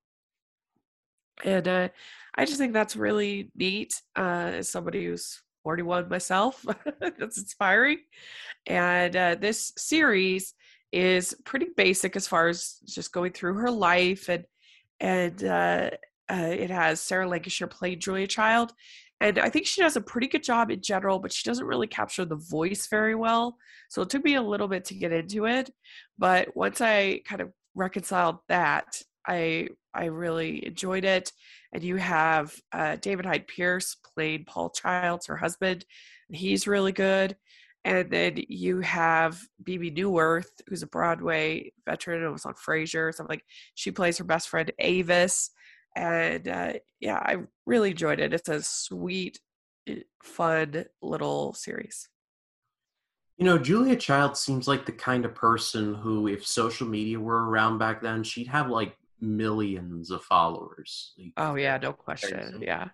and 1.43 1.67
uh, 1.67 1.89
I 2.35 2.45
just 2.45 2.57
think 2.57 2.73
that's 2.73 2.95
really 2.95 3.51
neat. 3.55 4.01
Uh, 4.17 4.51
as 4.55 4.69
somebody 4.69 5.05
who's 5.05 5.41
41 5.63 6.09
myself, 6.09 6.63
that's 7.00 7.38
inspiring. 7.38 8.00
And 8.67 9.15
uh, 9.15 9.35
this 9.39 9.73
series 9.77 10.53
is 10.91 11.35
pretty 11.45 11.67
basic 11.77 12.15
as 12.15 12.27
far 12.27 12.47
as 12.47 12.77
just 12.85 13.13
going 13.13 13.31
through 13.31 13.55
her 13.55 13.71
life, 13.71 14.29
and 14.29 14.45
and 15.00 15.43
uh, 15.43 15.89
uh, 16.31 16.35
it 16.35 16.69
has 16.69 17.01
Sarah 17.01 17.27
Lancashire 17.27 17.67
playing 17.67 18.00
Julia 18.00 18.27
Child, 18.27 18.73
and 19.19 19.39
I 19.39 19.50
think 19.50 19.65
she 19.65 19.81
does 19.81 19.95
a 19.95 20.01
pretty 20.01 20.27
good 20.27 20.43
job 20.43 20.71
in 20.71 20.81
general, 20.81 21.19
but 21.19 21.31
she 21.31 21.47
doesn't 21.47 21.65
really 21.65 21.88
capture 21.88 22.25
the 22.25 22.35
voice 22.35 22.88
very 22.88 23.15
well. 23.15 23.57
So 23.89 24.01
it 24.01 24.09
took 24.09 24.23
me 24.23 24.35
a 24.35 24.41
little 24.41 24.67
bit 24.67 24.85
to 24.85 24.95
get 24.95 25.11
into 25.11 25.45
it, 25.45 25.69
but 26.17 26.55
once 26.55 26.81
I 26.81 27.21
kind 27.25 27.41
of 27.41 27.51
reconciled 27.75 28.38
that, 28.50 29.01
I 29.27 29.69
I 29.93 30.05
really 30.05 30.65
enjoyed 30.65 31.05
it. 31.05 31.31
And 31.74 31.83
you 31.83 31.98
have 31.98 32.53
uh, 32.71 32.98
David 32.98 33.25
Hyde 33.25 33.48
Pierce 33.48 33.95
played 33.95 34.45
Paul 34.45 34.69
Childs, 34.69 35.27
her 35.27 35.38
husband, 35.38 35.86
and 36.29 36.38
he's 36.38 36.67
really 36.67 36.91
good. 36.91 37.36
And 37.83 38.12
then 38.12 38.38
you 38.48 38.81
have 38.81 39.41
Bebe 39.63 39.89
Neuwirth, 39.89 40.51
who's 40.67 40.83
a 40.83 40.88
Broadway 40.88 41.71
veteran 41.86 42.24
and 42.24 42.31
was 42.31 42.45
on 42.45 42.53
Frasier. 42.53 43.12
Something 43.13 43.33
like 43.33 43.45
she 43.74 43.91
plays 43.91 44.17
her 44.19 44.24
best 44.24 44.50
friend 44.50 44.71
Avis, 44.77 45.50
and 45.95 46.48
uh, 46.48 46.74
yeah, 47.00 47.17
I 47.17 47.38
really 47.65 47.91
enjoyed 47.91 48.19
it. 48.19 48.33
It's 48.33 48.50
a 48.50 48.62
sweet, 48.62 49.39
eh, 49.88 50.01
fun 50.24 50.86
little 51.01 51.53
series. 51.53 52.07
You 53.38 53.45
know, 53.45 53.57
Julia 53.57 53.95
Child 53.95 54.38
seems 54.38 54.67
like 54.67 54.86
the 54.86 54.91
kind 54.91 55.25
of 55.25 55.33
person 55.33 55.95
who, 55.95 56.27
if 56.27 56.45
social 56.45 56.88
media 56.88 57.19
were 57.19 57.50
around 57.50 57.79
back 57.79 58.01
then, 58.01 58.24
she'd 58.24 58.48
have 58.48 58.69
like 58.69 58.95
millions 59.21 60.11
of 60.11 60.23
followers. 60.23 61.13
Like, 61.17 61.33
Oh 61.37 61.55
yeah, 61.55 61.77
no 61.77 61.93
question. 61.93 62.61
Yeah, 62.61 62.89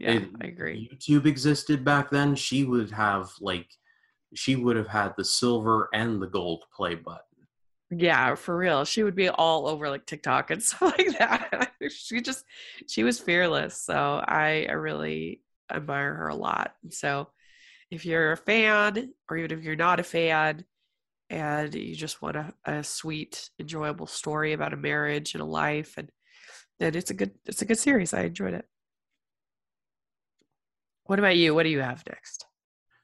yeah, 0.00 0.12
If 0.12 0.28
I 0.40 0.46
agree. 0.46 0.88
YouTube 0.92 1.26
existed 1.26 1.84
back 1.84 2.10
then, 2.10 2.34
she 2.34 2.64
would 2.64 2.90
have 2.92 3.30
like 3.40 3.68
she 4.34 4.56
would 4.56 4.76
have 4.76 4.88
had 4.88 5.14
the 5.16 5.24
silver 5.24 5.88
and 5.94 6.20
the 6.20 6.26
gold 6.26 6.64
play 6.74 6.94
button. 6.94 7.22
Yeah, 7.90 8.34
for 8.36 8.56
real. 8.56 8.84
She 8.84 9.02
would 9.02 9.14
be 9.14 9.28
all 9.28 9.66
over 9.66 9.90
like 9.90 10.06
TikTok 10.06 10.50
and 10.50 10.62
stuff 10.62 10.82
like 10.98 11.18
that. 11.18 11.72
she 11.90 12.20
just 12.20 12.44
she 12.88 13.04
was 13.04 13.18
fearless. 13.20 13.76
So 13.78 13.94
I, 13.94 14.66
I 14.68 14.72
really 14.72 15.42
admire 15.70 16.14
her 16.14 16.28
a 16.28 16.34
lot. 16.34 16.74
So 16.90 17.28
if 17.90 18.06
you're 18.06 18.32
a 18.32 18.36
fan, 18.36 19.12
or 19.30 19.36
even 19.38 19.58
if 19.58 19.64
you're 19.64 19.76
not 19.76 20.00
a 20.00 20.04
fan, 20.04 20.64
and 21.32 21.74
you 21.74 21.96
just 21.96 22.20
want 22.20 22.36
a, 22.36 22.52
a 22.66 22.84
sweet, 22.84 23.48
enjoyable 23.58 24.06
story 24.06 24.52
about 24.52 24.74
a 24.74 24.76
marriage 24.76 25.32
and 25.32 25.42
a 25.42 25.46
life, 25.46 25.94
and 25.96 26.10
then 26.78 26.94
it's 26.94 27.10
a 27.10 27.14
good 27.14 27.32
it's 27.46 27.62
a 27.62 27.64
good 27.64 27.78
series. 27.78 28.12
I 28.12 28.24
enjoyed 28.24 28.52
it. 28.52 28.66
What 31.04 31.18
about 31.18 31.38
you? 31.38 31.54
What 31.54 31.62
do 31.62 31.70
you 31.70 31.80
have 31.80 32.04
next? 32.06 32.44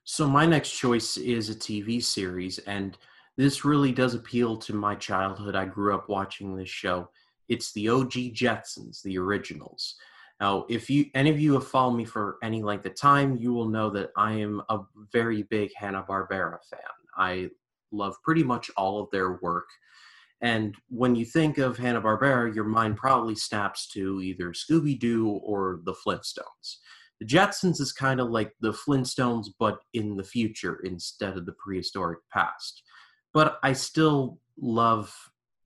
So 0.05 0.29
my 0.29 0.45
next 0.45 0.73
choice 0.79 1.17
is 1.17 1.49
a 1.49 1.55
TV 1.55 2.03
series, 2.05 2.59
and 2.59 2.99
this 3.39 3.65
really 3.65 3.93
does 3.93 4.15
appeal 4.15 4.59
to 4.59 4.75
my 4.75 4.95
childhood. 4.95 5.57
I 5.57 5.65
grew 5.65 5.95
up 5.95 6.11
watching 6.11 6.55
this 6.55 6.69
show. 6.69 7.09
It's 7.49 7.73
the 7.73 7.89
OG 7.89 8.13
Jetsons, 8.35 9.01
the 9.03 9.17
originals. 9.17 9.95
Now, 10.39 10.67
if 10.69 10.91
you 10.91 11.07
any 11.15 11.31
of 11.31 11.41
you 11.41 11.55
have 11.55 11.67
followed 11.67 11.97
me 11.97 12.05
for 12.05 12.37
any 12.43 12.63
length 12.63 12.85
of 12.85 12.95
time, 12.95 13.39
you 13.39 13.55
will 13.55 13.69
know 13.71 13.89
that 13.89 14.11
I 14.19 14.33
am 14.33 14.61
a 14.69 14.81
very 15.11 15.45
big 15.45 15.71
Hanna 15.75 16.05
Barbera 16.07 16.59
fan. 16.71 16.81
I 17.17 17.49
love 17.93 18.15
pretty 18.23 18.43
much 18.43 18.71
all 18.77 19.03
of 19.03 19.11
their 19.11 19.39
work. 19.43 19.69
And 20.41 20.77
when 20.89 21.17
you 21.17 21.25
think 21.25 21.59
of 21.59 21.77
Hanna 21.77 22.01
Barbera, 22.01 22.55
your 22.55 22.65
mind 22.65 22.97
probably 22.97 23.35
snaps 23.35 23.89
to 23.89 24.21
either 24.21 24.53
Scooby 24.53 24.99
Doo 24.99 25.29
or 25.29 25.81
the 25.85 25.95
Flintstones. 25.95 26.77
The 27.21 27.27
Jetsons 27.27 27.81
is 27.81 27.93
kind 27.93 28.21
of 28.21 28.31
like 28.31 28.53
the 28.61 28.73
Flintstones, 28.73 29.49
but 29.59 29.81
in 29.95 30.17
the 30.17 30.23
future 30.23 30.79
instead 30.85 31.37
of 31.37 31.47
the 31.47 31.55
prehistoric 31.59 32.21
past. 32.33 32.83
But 33.35 33.59
I 33.65 33.73
still 33.73 34.39
love, 34.61 35.13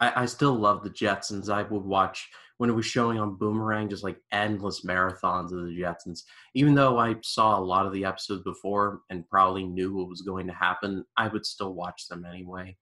I, 0.01 0.23
I 0.23 0.27
still 0.27 0.55
love 0.55 0.83
the 0.83 0.91
Jetsons. 0.91 1.53
I 1.53 1.63
would 1.63 1.85
watch 1.85 2.31
when 2.59 2.71
it 2.71 2.75
was 2.75 2.87
showing 2.87 3.19
on 3.19 3.37
Boomerang, 3.37 3.89
just 3.89 4.05
like 4.05 4.19
endless 4.31 4.85
marathons 4.85 5.53
of 5.53 5.67
the 5.67 5.77
Jetsons. 5.79 6.23
Even 6.55 6.75
though 6.75 6.99
I 6.99 7.17
saw 7.23 7.59
a 7.59 7.65
lot 7.65 7.87
of 7.87 7.93
the 7.93 8.05
episodes 8.05 8.43
before 8.43 9.01
and 9.11 9.29
probably 9.29 9.65
knew 9.65 9.95
what 9.95 10.09
was 10.09 10.23
going 10.23 10.47
to 10.47 10.53
happen, 10.53 11.05
I 11.17 11.29
would 11.29 11.47
still 11.47 11.75
watch 11.75 12.09
them 12.09 12.25
anyway. 12.25 12.77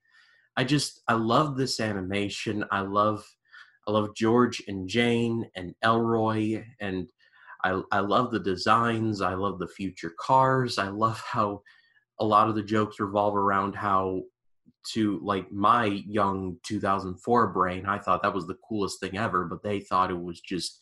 I 0.57 0.65
just 0.65 1.01
I 1.09 1.15
love 1.15 1.57
this 1.57 1.81
animation. 1.81 2.65
I 2.71 2.81
love 2.81 3.25
I 3.89 3.93
love 3.93 4.15
George 4.15 4.63
and 4.69 4.89
Jane 4.89 5.49
and 5.57 5.75
Elroy 5.83 6.65
and 6.81 7.07
I 7.65 7.81
I 7.93 8.01
love 8.01 8.31
the 8.31 8.41
designs. 8.41 9.21
I 9.21 9.35
love 9.35 9.59
the 9.59 9.69
future 9.69 10.13
cars. 10.21 10.79
I 10.79 10.89
love 10.89 11.21
how 11.21 11.63
a 12.19 12.25
lot 12.25 12.49
of 12.49 12.55
the 12.55 12.63
jokes 12.63 13.01
revolve 13.01 13.37
around 13.37 13.75
how 13.75 14.23
to 14.93 15.21
like 15.23 15.51
my 15.53 15.85
young 15.85 16.57
2004 16.65 17.49
brain 17.49 17.87
i 17.87 17.99
thought 17.99 18.23
that 18.23 18.35
was 18.35 18.47
the 18.47 18.59
coolest 18.69 19.01
thing 19.01 19.17
ever 19.17 19.45
but 19.45 19.63
they 19.63 19.81
thought 19.81 20.11
it 20.11 20.21
was 20.21 20.41
just 20.41 20.79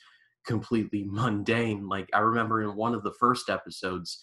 completely 0.46 1.04
mundane 1.08 1.88
like 1.88 2.08
i 2.14 2.18
remember 2.18 2.62
in 2.62 2.76
one 2.76 2.94
of 2.94 3.02
the 3.02 3.14
first 3.18 3.48
episodes 3.48 4.18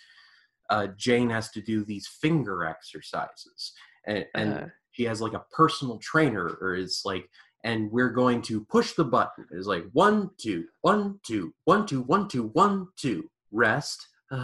uh, 0.69 0.87
jane 0.97 1.29
has 1.29 1.51
to 1.51 1.61
do 1.61 1.83
these 1.85 2.07
finger 2.07 2.65
exercises 2.65 3.73
and, 4.07 4.25
and 4.33 4.53
Uh, 4.53 4.65
she 4.91 5.03
has 5.03 5.21
like 5.21 5.33
a 5.33 5.43
personal 5.51 5.97
trainer 5.99 6.57
or 6.61 6.75
it's 6.75 7.03
like 7.03 7.29
and 7.65 7.91
we're 7.91 8.11
going 8.11 8.43
to 8.43 8.63
push 8.65 8.93
the 8.93 9.03
button. 9.03 9.45
It's 9.51 9.65
like 9.65 9.85
one 9.91 10.29
two 10.37 10.65
one 10.81 11.19
two 11.25 11.53
one 11.65 11.87
two 11.87 12.01
one 12.03 12.27
two 12.29 12.51
one 12.53 12.87
two 12.95 13.29
rest. 13.51 14.07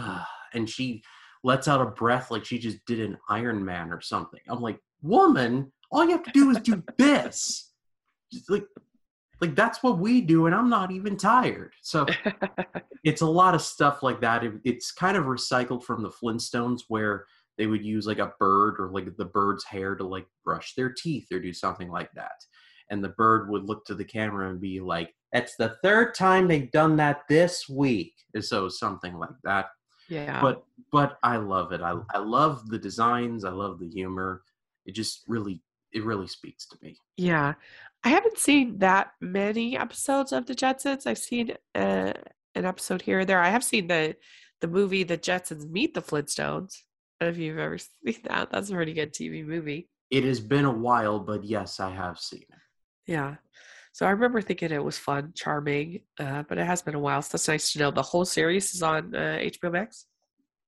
And 0.54 0.68
she 0.68 1.02
lets 1.42 1.66
out 1.66 1.80
a 1.80 1.86
breath 1.86 2.30
like 2.30 2.44
she 2.44 2.58
just 2.58 2.84
did 2.84 3.00
an 3.00 3.16
iron 3.30 3.64
man 3.64 3.90
or 3.90 4.02
something. 4.02 4.40
I'm 4.46 4.60
like 4.60 4.78
woman 5.02 5.70
all 5.90 6.04
you 6.04 6.12
have 6.12 6.22
to 6.22 6.30
do 6.32 6.50
is 6.50 6.58
do 6.58 6.82
this 6.98 7.72
Just 8.32 8.50
like 8.50 8.66
like 9.40 9.56
that's 9.56 9.82
what 9.82 9.98
we 9.98 10.20
do 10.20 10.46
and 10.46 10.54
i'm 10.54 10.70
not 10.70 10.90
even 10.92 11.16
tired 11.16 11.72
so 11.82 12.06
it's 13.04 13.22
a 13.22 13.26
lot 13.26 13.54
of 13.54 13.62
stuff 13.62 14.02
like 14.02 14.20
that. 14.20 14.44
It, 14.44 14.54
it's 14.64 14.92
kind 14.92 15.16
of 15.16 15.24
recycled 15.24 15.82
from 15.82 16.02
the 16.02 16.10
Flintstones 16.10 16.82
where 16.88 17.26
they 17.58 17.66
would 17.66 17.84
use 17.84 18.06
like 18.06 18.18
a 18.18 18.32
bird 18.38 18.76
or 18.78 18.90
like 18.90 19.16
the 19.16 19.24
bird's 19.24 19.64
hair 19.64 19.94
to 19.96 20.04
like 20.04 20.26
brush 20.44 20.74
their 20.74 20.90
teeth 20.90 21.26
or 21.32 21.40
do 21.40 21.52
something 21.52 21.90
like 21.90 22.10
that. 22.14 22.32
And 22.90 23.02
the 23.02 23.10
bird 23.10 23.50
would 23.50 23.64
look 23.64 23.84
to 23.86 23.94
the 23.94 24.04
camera 24.04 24.50
and 24.50 24.60
be 24.60 24.80
like, 24.80 25.14
"That's 25.32 25.56
the 25.56 25.76
third 25.82 26.14
time 26.14 26.46
they've 26.46 26.70
done 26.70 26.96
that 26.96 27.22
this 27.28 27.68
week." 27.68 28.12
So 28.40 28.68
something 28.68 29.18
like 29.18 29.30
that. 29.44 29.66
yeah. 30.08 30.40
But 30.40 30.64
but 30.90 31.18
I 31.22 31.36
love 31.36 31.72
it. 31.72 31.80
I 31.80 31.96
I 32.10 32.18
love 32.18 32.68
the 32.68 32.78
designs. 32.78 33.44
I 33.44 33.50
love 33.50 33.78
the 33.78 33.88
humor. 33.88 34.42
It 34.86 34.94
just 34.94 35.24
really 35.28 35.62
it 35.92 36.04
really 36.04 36.26
speaks 36.26 36.66
to 36.66 36.76
me. 36.82 36.96
Yeah, 37.16 37.54
I 38.02 38.08
haven't 38.08 38.38
seen 38.38 38.78
that 38.78 39.12
many 39.20 39.76
episodes 39.76 40.32
of 40.32 40.46
the 40.46 40.54
Jetsons. 40.54 41.06
I've 41.06 41.18
seen 41.18 41.52
uh, 41.74 42.12
an 42.54 42.64
episode 42.64 43.02
here 43.02 43.20
or 43.20 43.24
there. 43.24 43.40
I 43.40 43.50
have 43.50 43.64
seen 43.64 43.86
the 43.86 44.16
the 44.60 44.68
movie 44.68 45.02
The 45.02 45.18
Jetsons 45.18 45.68
Meet 45.68 45.94
the 45.94 46.02
Flintstones. 46.02 46.76
If 47.20 47.36
you've 47.36 47.58
ever 47.58 47.78
seen 48.04 48.16
that. 48.24 48.50
That's 48.50 48.70
a 48.70 48.74
pretty 48.74 48.94
good 48.94 49.12
TV 49.12 49.44
movie. 49.44 49.88
It 50.10 50.24
has 50.24 50.40
been 50.40 50.64
a 50.64 50.72
while, 50.72 51.18
but 51.18 51.44
yes, 51.44 51.80
I 51.80 51.90
have 51.90 52.18
seen 52.18 52.42
it. 52.42 52.58
Yeah. 53.06 53.36
So 53.92 54.06
I 54.06 54.10
remember 54.10 54.40
thinking 54.40 54.70
it 54.70 54.82
was 54.82 54.98
fun, 54.98 55.32
charming, 55.34 56.00
uh, 56.18 56.44
but 56.48 56.58
it 56.58 56.66
has 56.66 56.80
been 56.80 56.94
a 56.94 56.98
while. 56.98 57.20
So 57.20 57.32
that's 57.32 57.48
nice 57.48 57.72
to 57.72 57.78
know. 57.78 57.90
The 57.90 58.02
whole 58.02 58.24
series 58.24 58.74
is 58.74 58.82
on 58.82 59.14
uh, 59.14 59.38
HBO 59.40 59.72
Max. 59.72 60.06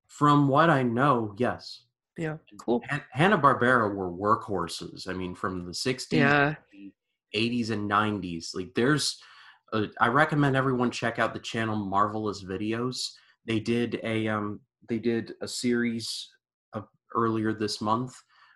From 0.08 0.48
what 0.48 0.68
I 0.70 0.82
know, 0.82 1.34
yes. 1.38 1.83
Yeah, 2.16 2.36
cool. 2.58 2.82
Hanna 3.10 3.38
Barbera 3.38 3.92
were 3.92 4.10
workhorses. 4.10 5.08
I 5.08 5.12
mean, 5.12 5.34
from 5.34 5.64
the 5.64 5.72
'60s, 5.72 6.12
Yeah, 6.12 6.54
80s, 7.34 7.70
and 7.70 7.90
'90s. 7.90 8.54
Like, 8.54 8.72
there's, 8.74 9.20
uh, 9.72 9.86
I 10.00 10.08
recommend 10.08 10.56
everyone 10.56 10.90
check 10.90 11.18
out 11.18 11.34
the 11.34 11.40
channel 11.40 11.76
Marvelous 11.76 12.44
Videos. 12.44 13.12
They 13.44 13.58
did 13.60 14.00
a, 14.04 14.28
um, 14.28 14.60
they 14.88 14.98
did 14.98 15.34
a 15.40 15.48
series 15.48 16.30
of, 16.72 16.86
earlier 17.14 17.52
this 17.52 17.80
month 17.80 18.14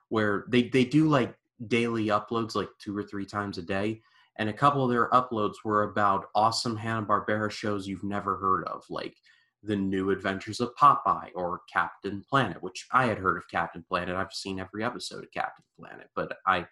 where 0.08 0.44
they 0.48 0.68
they 0.68 0.84
do 0.84 1.08
like 1.08 1.36
daily 1.66 2.06
uploads, 2.06 2.54
like 2.54 2.70
two 2.78 2.96
or 2.96 3.02
three 3.02 3.26
times 3.26 3.58
a 3.58 3.62
day. 3.62 4.00
And 4.36 4.48
a 4.48 4.52
couple 4.52 4.84
of 4.84 4.90
their 4.90 5.10
uploads 5.10 5.56
were 5.64 5.82
about 5.82 6.26
awesome 6.36 6.76
Hanna 6.76 7.04
Barbera 7.04 7.50
shows 7.50 7.88
you've 7.88 8.04
never 8.04 8.36
heard 8.36 8.64
of, 8.68 8.84
like 8.88 9.16
the 9.62 9.76
New 9.76 10.10
Adventures 10.10 10.60
of 10.60 10.74
Popeye 10.76 11.30
or 11.34 11.62
Captain 11.72 12.24
Planet, 12.28 12.62
which 12.62 12.86
I 12.92 13.06
had 13.06 13.18
heard 13.18 13.36
of 13.36 13.48
Captain 13.50 13.84
Planet. 13.88 14.16
I've 14.16 14.32
seen 14.32 14.60
every 14.60 14.84
episode 14.84 15.24
of 15.24 15.32
Captain 15.32 15.64
Planet, 15.78 16.08
but 16.14 16.36
I 16.46 16.66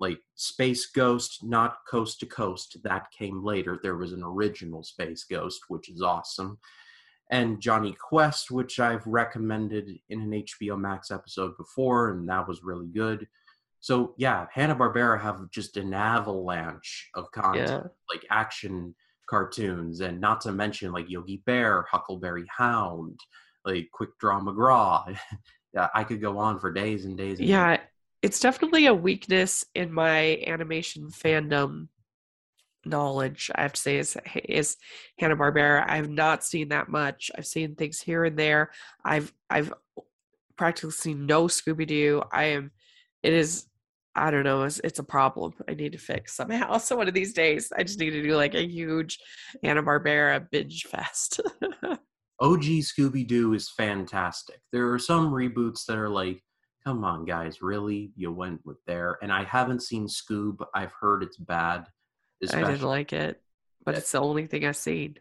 like 0.00 0.18
Space 0.34 0.86
Ghost, 0.86 1.44
not 1.44 1.76
Coast 1.88 2.20
to 2.20 2.26
Coast. 2.26 2.78
That 2.82 3.06
came 3.16 3.44
later. 3.44 3.78
There 3.80 3.96
was 3.96 4.12
an 4.12 4.22
original 4.22 4.82
Space 4.82 5.24
Ghost, 5.24 5.60
which 5.68 5.88
is 5.88 6.02
awesome. 6.02 6.58
And 7.30 7.60
Jonny 7.60 7.96
Quest, 7.98 8.50
which 8.50 8.80
I've 8.80 9.06
recommended 9.06 9.90
in 10.10 10.20
an 10.20 10.30
HBO 10.32 10.78
Max 10.78 11.10
episode 11.10 11.56
before, 11.56 12.10
and 12.10 12.28
that 12.28 12.48
was 12.48 12.64
really 12.64 12.88
good. 12.88 13.28
So 13.80 14.14
yeah, 14.16 14.46
Hanna 14.52 14.76
Barbera 14.76 15.20
have 15.20 15.50
just 15.50 15.76
an 15.76 15.94
avalanche 15.94 17.10
of 17.14 17.30
content, 17.32 17.68
yeah, 17.70 18.14
like 18.14 18.26
action 18.30 18.94
cartoons, 19.32 20.00
and 20.00 20.20
not 20.20 20.42
to 20.42 20.52
mention 20.52 20.92
like 20.92 21.08
Yogi 21.08 21.42
Bear, 21.46 21.86
Huckleberry 21.90 22.44
Hound, 22.54 23.18
like 23.64 23.88
Quick 23.90 24.10
Draw 24.18 24.40
McGraw. 24.40 25.16
I 25.94 26.04
could 26.04 26.20
go 26.20 26.36
on 26.36 26.60
for 26.60 26.70
days 26.70 27.06
and 27.06 27.16
days. 27.16 27.38
And 27.38 27.48
yeah. 27.48 27.78
It's 28.20 28.38
definitely 28.38 28.86
a 28.86 28.94
weakness 28.94 29.64
in 29.74 29.90
my 29.90 30.44
animation 30.46 31.08
fandom 31.08 31.88
knowledge. 32.84 33.50
I 33.54 33.62
have 33.62 33.72
to 33.72 33.80
say 33.80 33.96
is 33.96 34.16
is 34.44 34.76
Hanna 35.18 35.34
Barbera. 35.34 35.88
I've 35.88 36.10
not 36.10 36.44
seen 36.44 36.68
that 36.68 36.90
much. 36.90 37.30
I've 37.36 37.46
seen 37.46 37.74
things 37.74 38.00
here 38.02 38.24
and 38.24 38.38
there. 38.38 38.70
I've 39.02 39.32
I've 39.48 39.72
practically 40.56 40.92
seen 40.92 41.26
no 41.26 41.46
Scooby 41.46 41.86
Doo. 41.86 42.22
I 42.30 42.44
am. 42.44 42.70
It 43.22 43.32
is. 43.32 43.64
I 44.14 44.30
don't 44.30 44.44
know. 44.44 44.62
It's, 44.62 44.80
it's 44.84 44.98
a 44.98 45.04
problem. 45.04 45.54
I 45.68 45.74
need 45.74 45.92
to 45.92 45.98
fix 45.98 46.34
somehow. 46.34 46.78
So 46.82 46.96
one 46.96 47.08
of 47.08 47.14
these 47.14 47.32
days, 47.32 47.72
I 47.76 47.82
just 47.82 47.98
need 47.98 48.10
to 48.10 48.22
do 48.22 48.36
like 48.36 48.54
a 48.54 48.66
huge 48.66 49.18
Hanna 49.62 49.82
Barbera 49.82 50.48
binge 50.50 50.84
fest. 50.84 51.40
OG 52.40 52.62
Scooby 52.62 53.26
Doo 53.26 53.54
is 53.54 53.70
fantastic. 53.70 54.60
There 54.72 54.90
are 54.92 54.98
some 54.98 55.30
reboots 55.30 55.86
that 55.86 55.96
are 55.96 56.08
like, 56.08 56.42
come 56.84 57.04
on, 57.04 57.24
guys, 57.24 57.62
really? 57.62 58.12
You 58.16 58.32
went 58.32 58.60
with 58.64 58.78
there? 58.86 59.18
And 59.22 59.32
I 59.32 59.44
haven't 59.44 59.82
seen 59.82 60.06
Scoob. 60.06 60.56
I've 60.74 60.92
heard 60.92 61.22
it's 61.22 61.36
bad. 61.36 61.86
I 62.52 62.64
didn't 62.64 62.82
like 62.82 63.12
it, 63.12 63.40
but 63.84 63.96
it's 63.96 64.10
the 64.10 64.20
only 64.20 64.46
thing 64.46 64.66
I've 64.66 64.76
seen. 64.76 65.16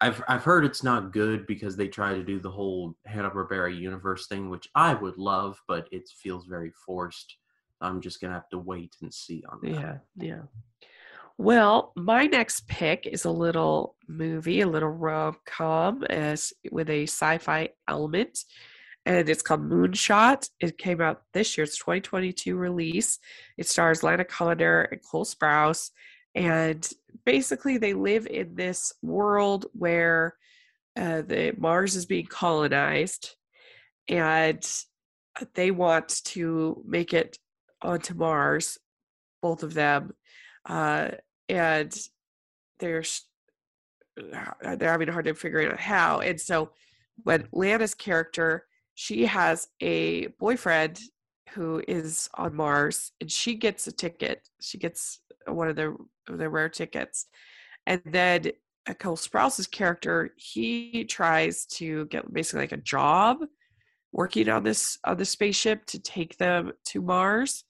I've 0.00 0.22
I've 0.28 0.44
heard 0.44 0.64
it's 0.64 0.82
not 0.82 1.12
good 1.12 1.46
because 1.46 1.76
they 1.76 1.88
try 1.88 2.14
to 2.14 2.22
do 2.22 2.38
the 2.38 2.50
whole 2.50 2.94
Hanna 3.06 3.30
Barbera 3.30 3.76
universe 3.76 4.26
thing, 4.26 4.48
which 4.48 4.68
I 4.74 4.94
would 4.94 5.18
love, 5.18 5.60
but 5.66 5.88
it 5.90 6.08
feels 6.20 6.46
very 6.46 6.72
forced. 6.86 7.36
I'm 7.80 8.00
just 8.00 8.20
gonna 8.20 8.34
have 8.34 8.48
to 8.50 8.58
wait 8.58 8.94
and 9.02 9.12
see 9.12 9.44
on 9.48 9.58
that. 9.62 9.80
Yeah, 9.80 9.96
yeah. 10.16 10.42
Well, 11.36 11.92
my 11.96 12.26
next 12.26 12.66
pick 12.66 13.06
is 13.06 13.24
a 13.24 13.30
little 13.30 13.94
movie, 14.08 14.60
a 14.60 14.66
little 14.66 14.88
rom 14.88 15.36
com, 15.46 16.02
as 16.04 16.52
with 16.72 16.90
a 16.90 17.04
sci-fi 17.04 17.68
element, 17.86 18.40
and 19.06 19.28
it's 19.28 19.42
called 19.42 19.62
Moonshot. 19.62 20.48
It 20.58 20.78
came 20.78 21.00
out 21.00 21.22
this 21.32 21.56
year. 21.56 21.64
It's 21.64 21.78
2022 21.78 22.56
release. 22.56 23.20
It 23.56 23.68
stars 23.68 24.02
Lana 24.02 24.24
Condor 24.24 24.82
and 24.90 25.00
Cole 25.08 25.24
Sprouse, 25.24 25.90
and 26.34 26.86
basically 27.24 27.78
they 27.78 27.94
live 27.94 28.26
in 28.26 28.56
this 28.56 28.92
world 29.00 29.66
where 29.72 30.34
uh, 30.98 31.22
the 31.22 31.54
Mars 31.56 31.94
is 31.94 32.06
being 32.06 32.26
colonized, 32.26 33.36
and 34.08 34.68
they 35.54 35.70
want 35.70 36.20
to 36.24 36.82
make 36.84 37.14
it 37.14 37.38
onto 37.82 38.14
Mars, 38.14 38.78
both 39.42 39.62
of 39.62 39.74
them. 39.74 40.14
Uh, 40.64 41.10
and 41.48 41.94
they're 42.78 43.04
uh, 44.18 44.76
they're 44.76 44.90
having 44.90 45.08
a 45.08 45.12
hard 45.12 45.24
time 45.24 45.34
figuring 45.34 45.68
out 45.68 45.80
how. 45.80 46.20
And 46.20 46.40
so, 46.40 46.70
when 47.24 47.48
Lana's 47.52 47.94
character, 47.94 48.66
she 48.94 49.26
has 49.26 49.68
a 49.80 50.26
boyfriend 50.38 51.00
who 51.50 51.82
is 51.88 52.28
on 52.34 52.54
Mars, 52.54 53.12
and 53.20 53.30
she 53.30 53.54
gets 53.54 53.86
a 53.86 53.92
ticket. 53.92 54.48
She 54.60 54.78
gets 54.78 55.20
one 55.46 55.68
of 55.68 55.76
the 55.76 55.96
the 56.26 56.48
rare 56.48 56.68
tickets, 56.68 57.26
and 57.86 58.02
then 58.04 58.52
uh, 58.88 58.94
Cole 58.94 59.16
Sprouse's 59.16 59.66
character, 59.66 60.30
he 60.36 61.04
tries 61.04 61.64
to 61.66 62.06
get 62.06 62.32
basically 62.32 62.60
like 62.60 62.72
a 62.72 62.78
job 62.78 63.38
working 64.12 64.48
on 64.48 64.62
this 64.62 64.98
on 65.04 65.16
the 65.16 65.24
spaceship 65.24 65.84
to 65.86 65.98
take 65.98 66.36
them 66.38 66.72
to 66.86 67.02
Mars, 67.02 67.64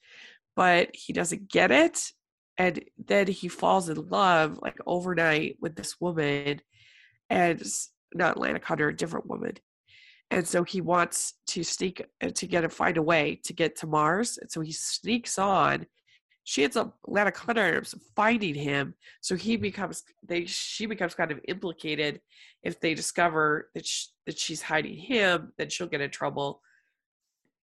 but 0.59 0.91
he 0.93 1.12
doesn't 1.12 1.49
get 1.49 1.71
it 1.71 2.11
and 2.59 2.85
then 3.07 3.29
he 3.29 3.47
falls 3.47 3.88
in 3.88 4.09
love 4.09 4.59
like 4.61 4.77
overnight 4.88 5.57
with 5.61 5.77
this 5.77 6.00
woman 6.00 6.61
and 7.31 7.62
not 8.12 8.37
Lana 8.37 8.59
Condor, 8.59 8.88
a 8.88 8.97
different 8.97 9.29
woman. 9.29 9.53
And 10.33 10.45
so 10.49 10.65
he 10.65 10.81
wants 10.81 11.35
to 11.50 11.62
sneak 11.62 12.05
uh, 12.21 12.31
to 12.31 12.47
get 12.49 12.65
and 12.65 12.73
find 12.73 12.97
a 12.97 13.03
way 13.03 13.41
to 13.45 13.53
get 13.53 13.77
to 13.77 13.87
Mars. 13.87 14.37
And 14.37 14.50
so 14.50 14.61
he 14.61 14.73
sneaks 14.73 15.38
on. 15.38 15.87
She 16.43 16.65
ends 16.65 16.77
up 16.77 16.99
Lana 17.07 17.31
Condor 17.31 17.77
ends 17.77 17.95
up 17.95 18.00
finding 18.17 18.57
him. 18.57 18.95
So 19.21 19.37
he 19.37 19.57
becomes 19.57 20.03
they 20.27 20.45
she 20.47 20.87
becomes 20.87 21.15
kind 21.15 21.31
of 21.31 21.38
implicated 21.47 22.21
if 22.65 22.81
they 22.81 22.95
discover 22.95 23.71
that 23.77 23.87
she, 23.87 24.09
that 24.27 24.41
she's 24.41 24.62
hiding 24.62 24.97
him, 24.97 25.53
then 25.57 25.71
she'll 25.71 25.87
get 25.87 26.00
in 26.00 26.11
trouble. 26.11 26.62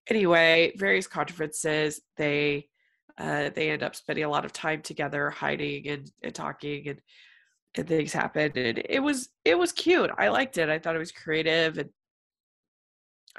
Anyway, 0.10 0.72
various 0.78 1.08
conferences 1.08 2.00
they 2.16 2.70
uh, 3.17 3.50
they 3.55 3.69
end 3.69 3.84
up 3.84 3.95
spending 3.95 4.25
a 4.25 4.29
lot 4.29 4.45
of 4.45 4.51
time 4.51 4.81
together 4.81 5.29
hiding 5.29 5.88
and, 5.88 6.12
and 6.24 6.36
talking 6.36 6.88
and 6.88 7.01
and 7.77 7.88
things 7.88 8.13
happen 8.13 8.51
and 8.55 8.81
it 8.89 9.01
was 9.01 9.29
it 9.43 9.57
was 9.57 9.72
cute. 9.72 10.10
I 10.17 10.29
liked 10.29 10.57
it. 10.57 10.69
I 10.69 10.79
thought 10.79 10.95
it 10.95 11.00
was 11.00 11.12
creative 11.12 11.77
and 11.77 11.89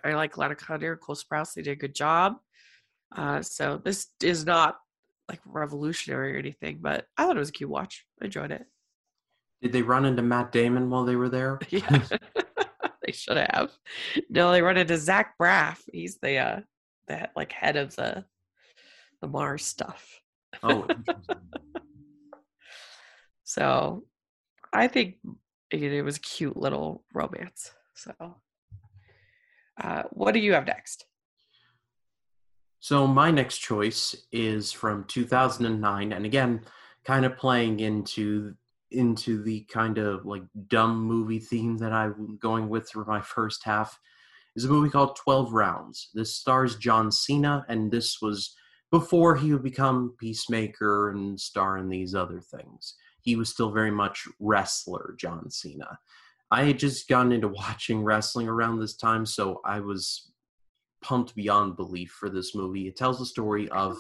i 0.05 0.13
like 0.13 0.37
lana 0.37 0.55
Condor 0.55 0.93
and 0.93 1.01
cole 1.01 1.17
sprouse. 1.17 1.55
They 1.55 1.63
did 1.63 1.73
a 1.73 1.77
good 1.77 1.95
job. 1.95 2.35
Uh, 3.15 3.41
so 3.41 3.81
this 3.83 4.09
is 4.23 4.45
not 4.45 4.77
like 5.29 5.41
revolutionary 5.45 6.37
or 6.37 6.39
anything 6.39 6.79
but 6.81 7.07
i 7.17 7.25
thought 7.25 7.37
it 7.37 7.41
was 7.41 7.49
a 7.49 7.53
cute 7.53 7.71
watch. 7.71 8.05
I 8.21 8.27
enjoyed 8.27 8.51
it. 8.53 8.67
Did 9.63 9.73
they 9.73 9.83
run 9.83 10.05
into 10.05 10.23
matt 10.23 10.53
damon 10.53 10.91
while 10.91 11.05
they 11.05 11.17
were 11.17 11.29
there? 11.29 11.59
Yeah. 11.71 12.03
They 13.07 13.13
should 13.13 13.37
have. 13.37 13.71
No 14.29 14.51
they 14.51 14.63
run 14.63 14.77
into 14.77 14.99
zach 14.99 15.35
braff. 15.41 15.81
He's 15.93 16.19
the 16.19 16.39
uh 16.39 16.61
the 17.07 17.31
like 17.37 17.53
head 17.53 17.77
of 17.77 17.95
the 17.95 18.25
the 19.21 19.29
Mars 19.29 19.65
stuff. 19.65 20.21
Oh, 20.63 20.87
so 23.45 24.05
I 24.73 24.89
think 24.89 25.17
it, 25.71 26.05
was 26.05 26.17
a 26.17 26.21
cute 26.21 26.57
little 26.57 27.05
romance. 27.15 27.73
So, 27.95 28.13
uh, 29.83 30.03
what 30.11 30.33
do 30.33 30.41
you 30.41 30.53
have 30.55 30.67
next? 30.67 31.07
So 32.81 33.07
my 33.07 33.31
next 33.31 33.59
choice 33.59 34.15
is 34.33 34.71
from 34.71 35.05
2009, 35.05 36.13
and 36.13 36.25
again, 36.25 36.61
kind 37.05 37.25
of 37.25 37.37
playing 37.37 37.81
into 37.81 38.55
into 38.93 39.43
the 39.43 39.63
kind 39.63 39.99
of 39.99 40.25
like 40.25 40.45
dumb 40.69 41.03
movie 41.03 41.41
theme 41.41 41.77
that 41.79 41.93
I'm 41.93 42.39
going 42.41 42.69
with 42.69 42.89
for 42.89 43.05
my 43.05 43.21
first 43.21 43.65
half 43.65 43.99
is 44.55 44.65
a 44.65 44.69
movie 44.69 44.89
called 44.89 45.17
12 45.17 45.53
Rounds. 45.53 46.11
This 46.15 46.35
stars 46.35 46.77
John 46.77 47.11
Cena, 47.11 47.65
and 47.69 47.91
this 47.91 48.23
was 48.23 48.55
before 48.91 49.37
he 49.37 49.53
would 49.53 49.63
become 49.63 50.15
Peacemaker 50.19 51.11
and 51.11 51.41
star 51.41 51.79
in 51.79 51.89
these 51.89 52.15
other 52.15 52.41
things. 52.41 52.95
He 53.21 53.37
was 53.37 53.49
still 53.49 53.73
very 53.73 53.91
much 53.91 54.29
wrestler 54.39 55.15
John 55.19 55.51
Cena. 55.51 55.99
I 56.51 56.65
had 56.65 56.79
just 56.79 57.09
gotten 57.09 57.33
into 57.33 57.49
watching 57.57 58.03
wrestling 58.03 58.49
around 58.49 58.79
this 58.79 58.97
time, 58.97 59.27
so 59.27 59.61
I 59.65 59.81
was 59.81 60.31
pumped 61.03 61.35
beyond 61.35 61.77
belief 61.77 62.11
for 62.11 62.31
this 62.31 62.55
movie. 62.55 62.89
It 62.89 62.97
tells 62.97 63.19
the 63.19 63.27
story 63.27 63.69
of 63.71 63.99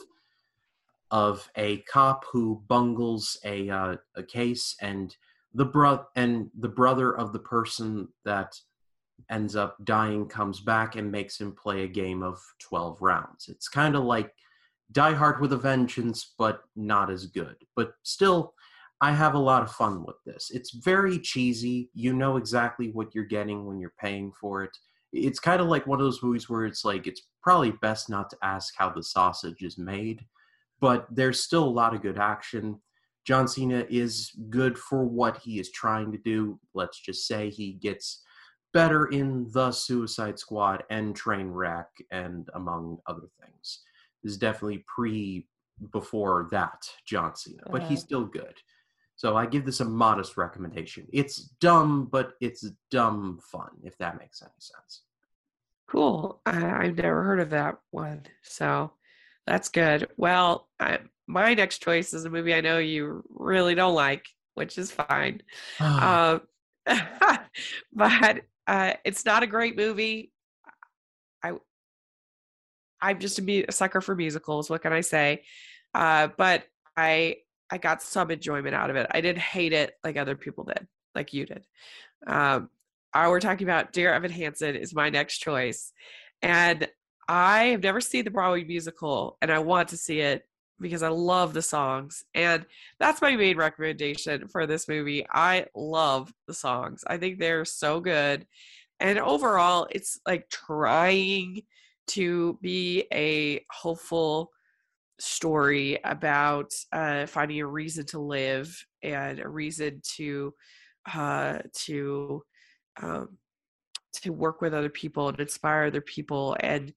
of 1.12 1.48
a 1.56 1.78
cop 1.82 2.24
who 2.32 2.62
bungles 2.66 3.38
a 3.44 3.70
uh, 3.70 3.96
a 4.16 4.22
case, 4.22 4.76
and 4.80 5.14
the 5.54 5.64
bro- 5.64 6.04
and 6.16 6.50
the 6.58 6.68
brother 6.68 7.16
of 7.16 7.32
the 7.32 7.38
person 7.38 8.08
that 8.24 8.54
ends 9.30 9.56
up 9.56 9.76
dying 9.84 10.28
comes 10.28 10.60
back 10.60 10.96
and 10.96 11.10
makes 11.10 11.40
him 11.40 11.52
play 11.52 11.82
a 11.82 11.88
game 11.88 12.22
of 12.22 12.38
12 12.60 13.00
rounds. 13.00 13.48
It's 13.48 13.68
kind 13.68 13.96
of 13.96 14.04
like 14.04 14.32
Die 14.92 15.14
Hard 15.14 15.40
with 15.40 15.52
a 15.52 15.56
Vengeance, 15.56 16.34
but 16.38 16.62
not 16.76 17.10
as 17.10 17.26
good. 17.26 17.56
But 17.74 17.92
still, 18.02 18.54
I 19.00 19.12
have 19.12 19.34
a 19.34 19.38
lot 19.38 19.62
of 19.62 19.72
fun 19.72 20.04
with 20.06 20.16
this. 20.24 20.50
It's 20.54 20.74
very 20.76 21.18
cheesy. 21.18 21.90
You 21.92 22.12
know 22.12 22.36
exactly 22.36 22.90
what 22.92 23.14
you're 23.14 23.24
getting 23.24 23.66
when 23.66 23.78
you're 23.78 23.92
paying 24.00 24.32
for 24.40 24.62
it. 24.62 24.76
It's 25.12 25.38
kind 25.38 25.60
of 25.60 25.66
like 25.66 25.86
one 25.86 26.00
of 26.00 26.06
those 26.06 26.22
movies 26.22 26.48
where 26.48 26.64
it's 26.64 26.84
like, 26.84 27.06
it's 27.06 27.22
probably 27.42 27.72
best 27.82 28.08
not 28.08 28.30
to 28.30 28.36
ask 28.42 28.74
how 28.76 28.90
the 28.90 29.02
sausage 29.02 29.62
is 29.62 29.76
made, 29.76 30.24
but 30.80 31.06
there's 31.10 31.42
still 31.42 31.64
a 31.64 31.68
lot 31.68 31.94
of 31.94 32.02
good 32.02 32.18
action. 32.18 32.80
John 33.26 33.48
Cena 33.48 33.84
is 33.90 34.30
good 34.50 34.78
for 34.78 35.04
what 35.04 35.38
he 35.38 35.58
is 35.58 35.70
trying 35.72 36.12
to 36.12 36.18
do. 36.18 36.60
Let's 36.74 37.00
just 37.00 37.26
say 37.26 37.50
he 37.50 37.72
gets 37.72 38.22
better 38.72 39.06
in 39.06 39.48
The 39.52 39.72
Suicide 39.72 40.38
Squad 40.38 40.84
and 40.90 41.18
Trainwreck, 41.18 41.86
and 42.10 42.48
among 42.54 42.98
other 43.06 43.28
things 43.42 43.80
is 44.26 44.36
definitely 44.36 44.84
pre 44.86 45.46
before 45.92 46.48
that 46.50 46.88
John 47.06 47.36
Cena, 47.36 47.62
but 47.70 47.82
uh-huh. 47.82 47.90
he's 47.90 48.00
still 48.00 48.24
good. 48.24 48.54
So 49.16 49.36
I 49.36 49.46
give 49.46 49.64
this 49.64 49.80
a 49.80 49.84
modest 49.84 50.36
recommendation. 50.36 51.06
It's 51.12 51.44
dumb, 51.60 52.08
but 52.10 52.32
it's 52.40 52.68
dumb 52.90 53.40
fun, 53.50 53.70
if 53.82 53.96
that 53.98 54.18
makes 54.18 54.42
any 54.42 54.50
sense. 54.58 55.02
Cool. 55.88 56.40
I, 56.44 56.84
have 56.84 56.96
never 56.96 57.22
heard 57.22 57.40
of 57.40 57.50
that 57.50 57.78
one, 57.90 58.24
so 58.42 58.92
that's 59.46 59.70
good. 59.70 60.08
Well, 60.18 60.68
I, 60.78 60.98
my 61.26 61.54
next 61.54 61.78
choice 61.78 62.12
is 62.12 62.24
a 62.24 62.30
movie 62.30 62.54
I 62.54 62.60
know 62.60 62.78
you 62.78 63.22
really 63.30 63.74
don't 63.74 63.94
like, 63.94 64.26
which 64.54 64.76
is 64.76 64.90
fine. 64.90 65.42
um, 65.80 66.42
but 67.92 68.42
uh, 68.66 68.92
it's 69.04 69.24
not 69.24 69.42
a 69.42 69.46
great 69.46 69.76
movie. 69.76 70.32
I'm 73.00 73.18
just 73.18 73.38
a, 73.38 73.64
a 73.68 73.72
sucker 73.72 74.00
for 74.00 74.14
musicals. 74.14 74.70
What 74.70 74.82
can 74.82 74.92
I 74.92 75.00
say? 75.00 75.44
Uh, 75.94 76.28
but 76.36 76.64
I 76.96 77.36
I 77.70 77.78
got 77.78 78.02
some 78.02 78.30
enjoyment 78.30 78.74
out 78.74 78.90
of 78.90 78.96
it. 78.96 79.08
I 79.10 79.20
didn't 79.20 79.40
hate 79.40 79.72
it 79.72 79.94
like 80.04 80.16
other 80.16 80.36
people 80.36 80.64
did, 80.64 80.86
like 81.14 81.32
you 81.32 81.46
did. 81.46 81.66
Um, 82.26 82.70
I, 83.12 83.28
we're 83.28 83.40
talking 83.40 83.66
about 83.66 83.92
Dear 83.92 84.12
Evan 84.12 84.30
Hansen 84.30 84.76
is 84.76 84.94
my 84.94 85.10
next 85.10 85.38
choice, 85.38 85.92
and 86.42 86.88
I 87.28 87.64
have 87.66 87.82
never 87.82 88.00
seen 88.00 88.24
the 88.24 88.30
Broadway 88.30 88.64
musical, 88.64 89.36
and 89.42 89.50
I 89.50 89.58
want 89.58 89.88
to 89.88 89.96
see 89.96 90.20
it 90.20 90.46
because 90.78 91.02
I 91.02 91.08
love 91.08 91.54
the 91.54 91.62
songs, 91.62 92.24
and 92.34 92.66
that's 93.00 93.22
my 93.22 93.34
main 93.34 93.56
recommendation 93.56 94.48
for 94.48 94.66
this 94.66 94.86
movie. 94.86 95.26
I 95.32 95.66
love 95.74 96.32
the 96.46 96.54
songs. 96.54 97.02
I 97.06 97.16
think 97.16 97.38
they're 97.38 97.64
so 97.64 98.00
good, 98.00 98.46
and 99.00 99.18
overall, 99.18 99.88
it's 99.90 100.20
like 100.26 100.48
trying 100.50 101.62
to 102.08 102.58
be 102.62 103.04
a 103.12 103.64
hopeful 103.70 104.50
story 105.18 105.98
about 106.04 106.72
uh, 106.92 107.26
finding 107.26 107.60
a 107.60 107.66
reason 107.66 108.04
to 108.06 108.18
live 108.18 108.76
and 109.02 109.40
a 109.40 109.48
reason 109.48 110.00
to 110.16 110.52
uh, 111.12 111.58
to 111.72 112.42
um, 113.00 113.38
to 114.12 114.32
work 114.32 114.60
with 114.60 114.74
other 114.74 114.88
people 114.88 115.28
and 115.28 115.38
inspire 115.38 115.84
other 115.84 116.00
people. 116.00 116.56
And 116.60 116.92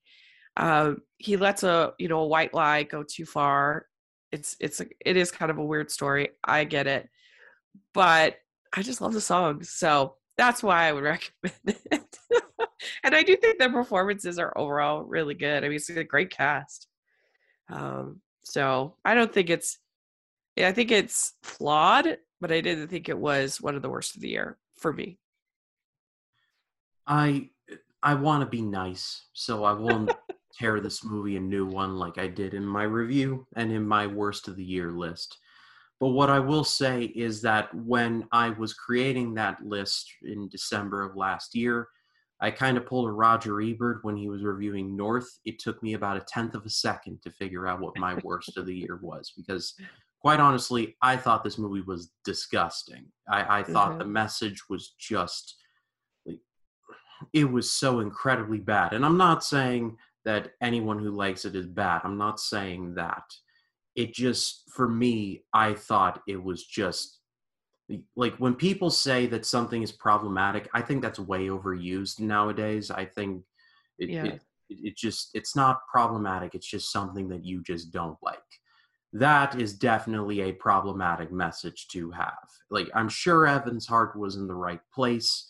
um, 0.57 1.01
he 1.17 1.37
lets 1.37 1.63
a 1.63 1.93
you 1.99 2.07
know 2.07 2.21
a 2.21 2.27
white 2.27 2.53
lie 2.53 2.83
go 2.83 3.03
too 3.03 3.25
far. 3.25 3.85
It's 4.31 4.55
it's 4.59 4.81
a, 4.81 4.85
it 5.05 5.17
is 5.17 5.31
kind 5.31 5.51
of 5.51 5.57
a 5.57 5.65
weird 5.65 5.91
story. 5.91 6.29
I 6.43 6.63
get 6.63 6.87
it. 6.87 7.09
But 7.93 8.35
i 8.73 8.81
just 8.81 9.01
love 9.01 9.13
the 9.13 9.21
song. 9.21 9.63
So 9.63 10.15
that's 10.39 10.63
why 10.63 10.87
i 10.87 10.91
would 10.91 11.03
recommend 11.15 11.79
it 11.91 12.19
and 13.03 13.15
I 13.15 13.23
do 13.23 13.35
think 13.35 13.59
the 13.59 13.69
performances 13.69 14.39
are 14.39 14.57
overall 14.57 15.03
really 15.03 15.33
good. 15.33 15.63
I 15.63 15.67
mean, 15.67 15.75
it's 15.75 15.89
a 15.89 16.03
great 16.03 16.29
cast. 16.29 16.87
Um, 17.69 18.21
so 18.43 18.95
I 19.05 19.13
don't 19.15 19.33
think 19.33 19.49
it's 19.49 19.77
I 20.57 20.71
think 20.71 20.91
it's 20.91 21.33
flawed, 21.41 22.17
but 22.41 22.51
I 22.51 22.61
didn't 22.61 22.89
think 22.89 23.07
it 23.07 23.17
was 23.17 23.61
one 23.61 23.75
of 23.75 23.81
the 23.81 23.89
worst 23.89 24.15
of 24.15 24.21
the 24.21 24.29
year 24.29 24.57
for 24.77 24.91
me. 24.91 25.17
I 27.07 27.49
I 28.01 28.15
want 28.15 28.41
to 28.41 28.49
be 28.49 28.61
nice, 28.61 29.25
so 29.33 29.63
I 29.63 29.73
won't 29.73 30.11
tear 30.53 30.79
this 30.79 31.03
movie 31.03 31.37
a 31.37 31.39
new 31.39 31.65
one 31.65 31.97
like 31.97 32.17
I 32.17 32.27
did 32.27 32.53
in 32.53 32.65
my 32.65 32.83
review 32.83 33.45
and 33.55 33.71
in 33.71 33.87
my 33.87 34.07
worst 34.07 34.47
of 34.47 34.55
the 34.55 34.63
year 34.63 34.91
list. 34.91 35.37
But 35.99 36.09
what 36.09 36.29
I 36.29 36.39
will 36.39 36.63
say 36.63 37.03
is 37.03 37.41
that 37.41 37.73
when 37.75 38.25
I 38.31 38.51
was 38.51 38.73
creating 38.73 39.33
that 39.33 39.61
list 39.65 40.09
in 40.23 40.47
December 40.47 41.03
of 41.03 41.17
last 41.17 41.53
year, 41.53 41.89
I 42.41 42.51
kind 42.51 42.77
of 42.77 42.85
pulled 42.85 43.09
a 43.09 43.11
Roger 43.11 43.59
Ebert 43.59 43.99
when 44.03 44.15
he 44.15 44.29
was 44.29 44.43
reviewing 44.43 44.95
North. 44.95 45.27
It 45.43 45.59
took 45.59 45.83
me 45.83 45.95
about 45.95 46.15
a 46.15 46.21
tenth 46.21 46.55
of 46.55 46.65
a 46.65 46.69
second 46.69 47.21
to 47.23 47.31
figure 47.31 47.67
out 47.67 47.81
what 47.81 47.97
my 47.97 48.13
worst 48.23 48.55
of 48.55 48.65
the 48.65 48.75
year 48.75 48.97
was 49.01 49.33
because, 49.35 49.73
quite 50.21 50.39
honestly, 50.39 50.95
I 51.01 51.17
thought 51.17 51.43
this 51.43 51.57
movie 51.57 51.83
was 51.85 52.11
disgusting. 52.23 53.07
I, 53.29 53.59
I 53.59 53.63
thought 53.63 53.89
mm-hmm. 53.89 53.99
the 53.99 54.05
message 54.05 54.63
was 54.69 54.93
just, 54.97 55.57
it 57.33 57.43
was 57.43 57.69
so 57.69 57.99
incredibly 57.99 58.59
bad. 58.59 58.93
And 58.93 59.05
I'm 59.05 59.17
not 59.17 59.43
saying 59.43 59.97
that 60.23 60.53
anyone 60.61 60.99
who 60.99 61.11
likes 61.11 61.43
it 61.43 61.57
is 61.57 61.67
bad. 61.67 62.01
I'm 62.05 62.17
not 62.17 62.39
saying 62.39 62.95
that. 62.95 63.23
It 63.99 64.13
just, 64.13 64.63
for 64.73 64.87
me, 64.87 65.43
I 65.53 65.73
thought 65.73 66.21
it 66.27 66.41
was 66.41 66.65
just 66.65 67.19
like 68.15 68.35
when 68.35 68.53
people 68.53 68.89
say 68.89 69.25
that 69.25 69.45
something 69.45 69.81
is 69.81 69.91
problematic 69.91 70.69
i 70.75 70.81
think 70.81 71.01
that's 71.01 71.19
way 71.19 71.47
overused 71.47 72.19
nowadays. 72.19 72.91
I 72.91 73.05
think 73.05 73.43
it, 73.97 74.09
yeah. 74.09 74.25
it, 74.25 74.41
it 74.69 74.97
just 74.97 75.31
it's 75.33 75.55
not 75.55 75.79
problematic. 75.91 76.55
It's 76.55 76.69
just 76.69 76.91
something 76.91 77.27
that 77.29 77.43
you 77.43 77.61
just 77.63 77.91
don't 77.91 78.17
like. 78.21 78.37
That 79.11 79.59
is 79.59 79.73
definitely 79.73 80.41
a 80.41 80.51
problematic 80.53 81.31
message 81.31 81.87
to 81.93 82.11
have. 82.11 82.47
Like 82.69 82.89
i'm 82.93 83.09
sure 83.09 83.47
evan's 83.47 83.87
heart 83.87 84.17
was 84.17 84.35
in 84.35 84.47
the 84.47 84.55
right 84.55 84.81
place 84.93 85.47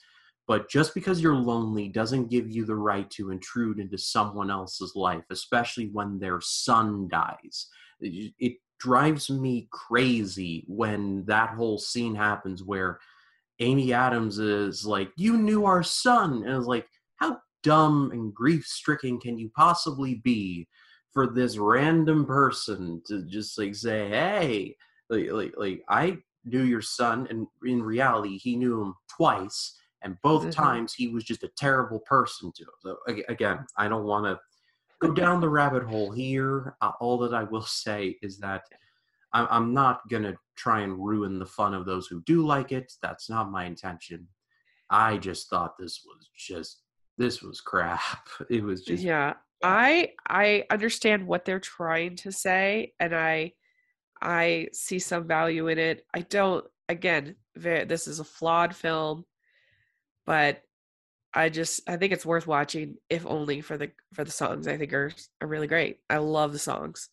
but 0.48 0.68
just 0.68 0.96
because 0.96 1.22
you're 1.22 1.36
lonely 1.36 1.90
doesn't 1.90 2.32
give 2.32 2.50
you 2.50 2.66
the 2.66 2.76
right 2.76 3.10
to 3.12 3.30
intrude 3.30 3.80
into 3.80 3.98
someone 3.98 4.50
else's 4.50 4.94
life 4.96 5.26
especially 5.30 5.90
when 5.92 6.18
their 6.18 6.40
son 6.42 7.08
dies 7.10 7.68
it 8.02 8.54
drives 8.80 9.30
me 9.30 9.68
crazy 9.72 10.66
when 10.68 11.26
that 11.26 11.50
whole 11.52 11.78
scene 11.78 12.16
happens 12.16 12.64
where 12.64 13.00
Amy 13.60 13.94
Adams 13.94 14.40
is 14.40 14.86
like, 14.86 15.12
You 15.18 15.38
knew 15.38 15.66
our 15.66 15.84
son. 15.84 16.44
And 16.44 16.56
it's 16.56 16.66
like, 16.66 16.88
How 17.18 17.38
dumb 17.64 18.12
and 18.12 18.34
grief 18.34 18.66
stricken 18.66 19.20
can 19.20 19.38
you 19.38 19.52
possibly 19.56 20.16
be 20.16 20.68
for 21.12 21.28
this 21.28 21.58
random 21.58 22.26
person 22.26 23.02
to 23.08 23.26
just 23.26 23.58
like 23.58 23.76
say, 23.76 24.08
Hey, 24.10 24.76
like, 25.10 25.32
like, 25.32 25.54
like 25.58 25.84
I 25.90 26.18
knew 26.46 26.64
your 26.64 26.82
son. 26.82 27.28
And 27.30 27.48
in 27.66 27.84
reality, 27.84 28.38
he 28.38 28.56
knew 28.56 28.82
him 28.82 28.94
twice. 29.16 29.76
And 30.02 30.16
both 30.24 30.44
mm-hmm. 30.44 30.52
times 30.52 30.94
he 30.94 31.10
was 31.10 31.26
just 31.26 31.44
a 31.44 31.52
terrible 31.58 32.00
person 32.08 32.54
to 32.56 32.64
him. 32.64 32.70
So 32.80 32.98
again, 33.28 33.66
I 33.78 33.90
don't 33.90 34.06
want 34.06 34.26
to 34.26 34.40
go 35.02 35.14
down 35.14 35.42
the 35.42 35.50
rabbit 35.50 35.84
hole 35.84 36.12
here. 36.12 36.76
Uh, 36.82 36.92
all 37.00 37.18
that 37.20 37.34
I 37.34 37.44
will 37.44 37.62
say 37.62 38.18
is 38.22 38.38
that 38.40 38.64
I'm, 39.34 39.48
I'm 39.50 39.74
not 39.74 40.08
going 40.10 40.24
to 40.24 40.36
try 40.56 40.82
and 40.82 41.00
ruin 41.00 41.40
the 41.40 41.46
fun 41.46 41.74
of 41.74 41.86
those 41.86 42.08
who 42.08 42.22
do 42.24 42.46
like 42.46 42.72
it. 42.72 42.92
That's 43.02 43.30
not 43.30 43.52
my 43.52 43.66
intention. 43.66 44.28
I 44.90 45.18
just 45.18 45.50
thought 45.50 45.78
this 45.78 46.02
was 46.06 46.30
just 46.36 46.82
this 47.18 47.42
was 47.42 47.62
crap. 47.62 48.28
It 48.50 48.64
was 48.64 48.84
just 48.84 49.04
Yeah. 49.04 49.34
I 49.64 50.14
I 50.28 50.64
understand 50.70 51.28
what 51.28 51.46
they're 51.46 51.60
trying 51.60 52.16
to 52.18 52.32
say 52.32 52.94
and 53.00 53.14
I 53.14 53.54
I 54.22 54.68
see 54.74 55.00
some 55.00 55.28
value 55.28 55.68
in 55.68 55.78
it. 55.78 56.06
I 56.14 56.22
don't 56.22 56.66
again, 56.88 57.36
this 57.56 58.08
is 58.08 58.20
a 58.20 58.24
flawed 58.24 58.76
film, 58.76 59.26
but 60.26 60.64
I 61.34 61.50
just 61.50 61.88
I 61.88 61.98
think 61.98 62.12
it's 62.12 62.26
worth 62.26 62.48
watching 62.48 62.96
if 63.10 63.26
only 63.26 63.62
for 63.62 63.78
the 63.78 63.92
for 64.14 64.24
the 64.24 64.32
songs. 64.32 64.68
I 64.68 64.78
think 64.78 64.94
are 64.94 65.12
are 65.42 65.48
really 65.48 65.68
great. 65.68 66.00
I 66.10 66.18
love 66.18 66.54
the 66.54 66.60
songs. 66.60 67.10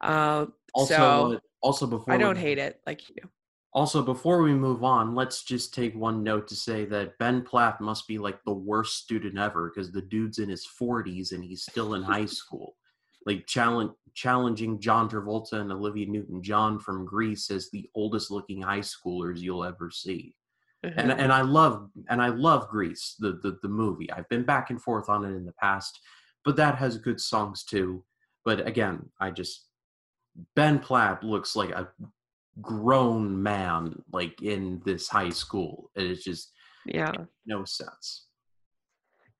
Um, 0.00 0.54
also, 0.74 0.94
so 0.94 1.40
also 1.60 1.86
before 1.86 2.14
I 2.14 2.16
don't 2.16 2.36
we, 2.36 2.40
hate 2.40 2.58
it 2.58 2.80
like 2.86 3.08
you. 3.10 3.28
Also, 3.72 4.02
before 4.02 4.42
we 4.42 4.52
move 4.52 4.82
on, 4.82 5.14
let's 5.14 5.44
just 5.44 5.72
take 5.72 5.94
one 5.94 6.24
note 6.24 6.48
to 6.48 6.56
say 6.56 6.84
that 6.86 7.16
Ben 7.18 7.42
Platt 7.42 7.80
must 7.80 8.08
be 8.08 8.18
like 8.18 8.42
the 8.44 8.52
worst 8.52 8.96
student 8.96 9.38
ever 9.38 9.70
because 9.70 9.92
the 9.92 10.02
dude's 10.02 10.38
in 10.38 10.48
his 10.48 10.66
40s 10.80 11.32
and 11.32 11.44
he's 11.44 11.62
still 11.62 11.94
in 11.94 12.02
high 12.02 12.26
school. 12.26 12.76
Like 13.26 13.46
challenge, 13.46 13.92
challenging 14.14 14.80
John 14.80 15.08
Travolta 15.08 15.52
and 15.52 15.70
Olivia 15.70 16.06
Newton 16.06 16.42
John 16.42 16.80
from 16.80 17.04
Grease 17.04 17.48
as 17.50 17.70
the 17.70 17.88
oldest 17.94 18.32
looking 18.32 18.60
high 18.60 18.80
schoolers 18.80 19.38
you'll 19.38 19.64
ever 19.64 19.90
see. 19.90 20.34
Mm-hmm. 20.84 20.98
And 20.98 21.12
and 21.12 21.32
I 21.32 21.42
love 21.42 21.90
and 22.08 22.22
I 22.22 22.28
love 22.28 22.68
Grease, 22.68 23.16
the, 23.18 23.32
the 23.42 23.58
the 23.62 23.68
movie. 23.68 24.10
I've 24.10 24.28
been 24.28 24.44
back 24.44 24.70
and 24.70 24.80
forth 24.80 25.08
on 25.10 25.24
it 25.24 25.36
in 25.36 25.44
the 25.44 25.52
past, 25.52 26.00
but 26.44 26.56
that 26.56 26.76
has 26.76 26.96
good 26.96 27.20
songs 27.20 27.64
too. 27.64 28.02
But 28.44 28.66
again, 28.66 29.10
I 29.20 29.30
just 29.30 29.66
Ben 30.56 30.78
Platt 30.78 31.22
looks 31.22 31.54
like 31.54 31.70
a 31.70 31.88
grown 32.62 33.42
man, 33.42 34.02
like 34.12 34.40
in 34.40 34.80
this 34.86 35.06
high 35.08 35.28
school. 35.28 35.90
It 35.94 36.04
is 36.06 36.24
just 36.24 36.52
yeah, 36.86 37.12
no 37.44 37.64
sense. 37.66 38.26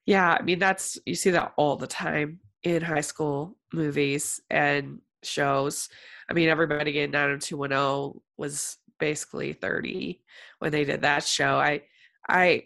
Yeah, 0.04 0.36
I 0.38 0.42
mean 0.42 0.58
that's 0.58 0.98
you 1.06 1.14
see 1.14 1.30
that 1.30 1.54
all 1.56 1.76
the 1.76 1.86
time 1.86 2.40
in 2.64 2.82
high 2.82 3.00
school 3.00 3.56
movies 3.72 4.40
and 4.50 5.00
shows. 5.22 5.88
I 6.28 6.32
mean, 6.32 6.48
everybody 6.48 6.98
in 7.00 7.10
90210 7.10 8.20
was 8.36 8.76
basically 9.00 9.52
30 9.52 10.22
when 10.58 10.72
they 10.72 10.84
did 10.84 11.02
that 11.02 11.24
show. 11.24 11.58
I 11.58 11.82
I 12.28 12.64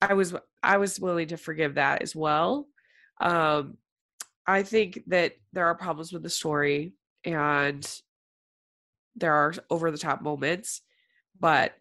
I 0.00 0.14
was 0.14 0.34
I 0.62 0.76
was 0.76 1.00
willing 1.00 1.28
to 1.28 1.36
forgive 1.36 1.74
that 1.74 2.02
as 2.02 2.14
well. 2.14 2.68
Um 3.20 3.78
I 4.46 4.62
think 4.62 5.00
that 5.06 5.32
there 5.52 5.66
are 5.66 5.74
problems 5.74 6.12
with 6.12 6.22
the 6.22 6.30
story 6.30 6.92
and 7.24 7.84
there 9.16 9.32
are 9.32 9.54
over 9.70 9.90
the 9.90 9.98
top 9.98 10.20
moments, 10.22 10.82
but 11.38 11.74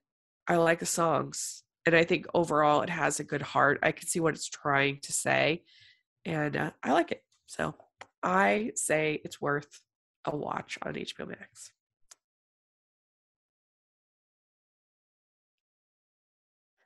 I 0.48 0.56
like 0.58 0.80
the 0.80 0.86
songs. 0.86 1.64
And 1.86 1.96
I 1.96 2.04
think 2.06 2.28
overall 2.34 2.82
it 2.82 2.90
has 2.90 3.20
a 3.20 3.26
good 3.26 3.42
heart. 3.42 3.80
I 3.84 3.92
can 3.92 4.08
see 4.08 4.22
what 4.22 4.36
it's 4.36 4.48
trying 4.48 5.00
to 5.02 5.12
say, 5.12 5.64
and 6.24 6.56
uh, 6.56 6.72
I 6.82 6.94
like 6.94 7.12
it. 7.12 7.24
So 7.48 7.76
I 8.22 8.72
say 8.76 9.20
it's 9.26 9.42
worth 9.42 9.82
a 10.24 10.36
watch 10.36 10.78
on 10.82 10.94
HBO 10.94 11.28
Max. 11.28 11.72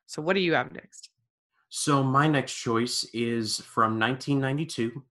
So, 0.08 0.22
what 0.22 0.34
do 0.34 0.41
you 0.41 0.54
have 0.54 0.72
next? 0.72 1.10
So, 1.70 2.02
my 2.02 2.28
next 2.28 2.56
choice 2.56 3.06
is 3.13 3.60
from 3.60 4.00
1992 4.00 5.04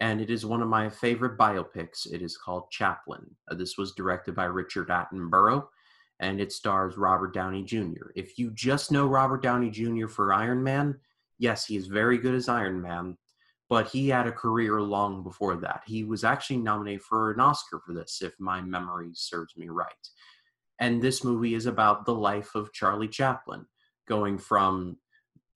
and 0.00 0.20
it 0.20 0.30
is 0.30 0.44
one 0.44 0.62
of 0.62 0.68
my 0.68 0.88
favorite 0.88 1.38
biopics. 1.38 2.10
It 2.12 2.22
is 2.22 2.36
called 2.36 2.70
Chaplin. 2.70 3.24
Uh, 3.50 3.54
this 3.54 3.78
was 3.78 3.92
directed 3.92 4.34
by 4.34 4.44
Richard 4.44 4.88
Attenborough, 4.88 5.66
and 6.20 6.40
it 6.40 6.52
stars 6.52 6.96
Robert 6.96 7.32
Downey 7.32 7.62
Jr. 7.62 8.10
If 8.16 8.38
you 8.38 8.50
just 8.50 8.90
know 8.90 9.06
Robert 9.06 9.42
Downey 9.42 9.70
Jr. 9.70 10.08
for 10.08 10.32
Iron 10.32 10.62
Man, 10.62 10.98
yes, 11.38 11.64
he 11.66 11.76
is 11.76 11.86
very 11.86 12.18
good 12.18 12.34
as 12.34 12.48
Iron 12.48 12.80
Man, 12.80 13.16
but 13.68 13.88
he 13.88 14.08
had 14.08 14.26
a 14.26 14.32
career 14.32 14.80
long 14.80 15.22
before 15.22 15.56
that. 15.56 15.82
He 15.86 16.04
was 16.04 16.24
actually 16.24 16.58
nominated 16.58 17.02
for 17.02 17.30
an 17.30 17.40
Oscar 17.40 17.80
for 17.84 17.94
this, 17.94 18.20
if 18.20 18.32
my 18.38 18.60
memory 18.60 19.10
serves 19.14 19.56
me 19.56 19.68
right. 19.68 19.88
And 20.80 21.00
this 21.00 21.22
movie 21.22 21.54
is 21.54 21.66
about 21.66 22.04
the 22.04 22.14
life 22.14 22.54
of 22.56 22.72
Charlie 22.72 23.08
Chaplin, 23.08 23.64
going 24.06 24.38
from 24.38 24.96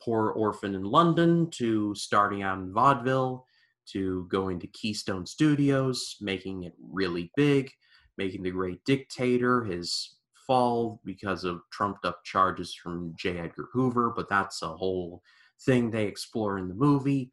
poor 0.02 0.30
orphan 0.30 0.74
in 0.74 0.84
London 0.84 1.50
to 1.50 1.94
starting 1.94 2.42
out 2.42 2.58
in 2.58 2.72
vaudeville 2.72 3.44
to 3.92 4.26
going 4.30 4.60
to 4.60 4.66
Keystone 4.68 5.26
Studios, 5.26 6.16
making 6.20 6.64
it 6.64 6.74
really 6.80 7.32
big, 7.36 7.70
making 8.16 8.42
The 8.42 8.50
Great 8.50 8.84
Dictator, 8.84 9.64
his 9.64 10.16
fall 10.46 11.00
because 11.04 11.44
of 11.44 11.60
trumped 11.72 12.04
up 12.04 12.20
charges 12.24 12.74
from 12.74 13.14
J. 13.18 13.38
Edgar 13.38 13.68
Hoover, 13.72 14.12
but 14.14 14.28
that's 14.28 14.62
a 14.62 14.68
whole 14.68 15.22
thing 15.64 15.90
they 15.90 16.04
explore 16.04 16.58
in 16.58 16.68
the 16.68 16.74
movie. 16.74 17.32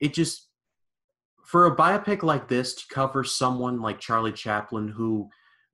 It 0.00 0.14
just, 0.14 0.48
for 1.44 1.66
a 1.66 1.76
biopic 1.76 2.22
like 2.22 2.48
this 2.48 2.74
to 2.74 2.94
cover 2.94 3.24
someone 3.24 3.80
like 3.80 4.00
Charlie 4.00 4.32
Chaplin, 4.32 4.88
who 4.88 5.28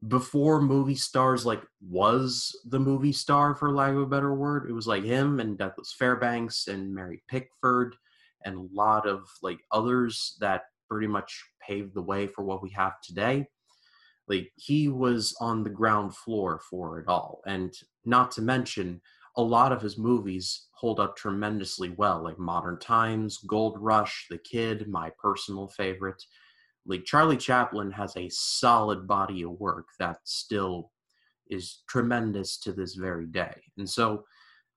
before 0.07 0.63
movie 0.63 0.95
stars 0.95 1.45
like 1.45 1.63
was 1.81 2.57
the 2.69 2.79
movie 2.79 3.13
star 3.13 3.57
for 3.57 3.73
lack 3.73 3.91
of 3.91 3.99
a 3.99 4.07
better 4.07 4.33
word 4.33 4.71
it 4.71 4.73
was 4.73 4.87
like 4.87 5.03
him 5.03 5.41
and 5.41 5.59
douglas 5.59 5.93
fairbanks 5.99 6.69
and 6.69 6.95
mary 6.95 7.21
pickford 7.29 7.97
and 8.45 8.57
a 8.57 8.75
lot 8.75 9.09
of 9.09 9.25
like 9.43 9.59
others 9.73 10.37
that 10.41 10.63
pretty 10.89 11.07
much 11.07 11.45
paved 11.61 11.95
the 11.95 12.03
way 12.03 12.27
for 12.27 12.45
what 12.45 12.63
we 12.63 12.71
have 12.71 13.01
today. 13.03 13.47
Like 14.29 14.51
he 14.57 14.89
was 14.89 15.35
on 15.41 15.63
the 15.63 15.71
ground 15.71 16.15
floor 16.17 16.61
for 16.71 16.99
it 16.99 17.09
all. 17.09 17.41
And 17.47 17.73
not 18.05 18.31
to 18.33 18.43
mention, 18.43 19.01
a 19.37 19.43
lot 19.43 19.73
of 19.73 19.81
his 19.81 19.97
movies 19.97 20.69
hold 20.73 21.01
up 21.01 21.17
tremendously 21.17 21.95
well, 21.97 22.23
like 22.23 22.39
Modern 22.39 22.79
Times, 22.79 23.39
Gold 23.47 23.77
Rush, 23.79 24.27
The 24.31 24.39
Kid, 24.39 24.89
my 24.89 25.11
personal 25.19 25.69
favorite. 25.69 26.23
Like 26.89 27.05
Charlie 27.05 27.37
Chaplin 27.37 27.93
has 27.93 28.17
a 28.17 28.31
solid 28.31 29.07
body 29.07 29.43
of 29.43 29.61
work 29.61 29.89
that 29.99 30.19
still 30.25 30.91
is 31.51 31.83
tremendous 31.89 32.59
to 32.61 32.73
this 32.73 32.95
very 32.95 33.27
day. 33.27 33.55
And 33.77 33.89
so 33.89 34.25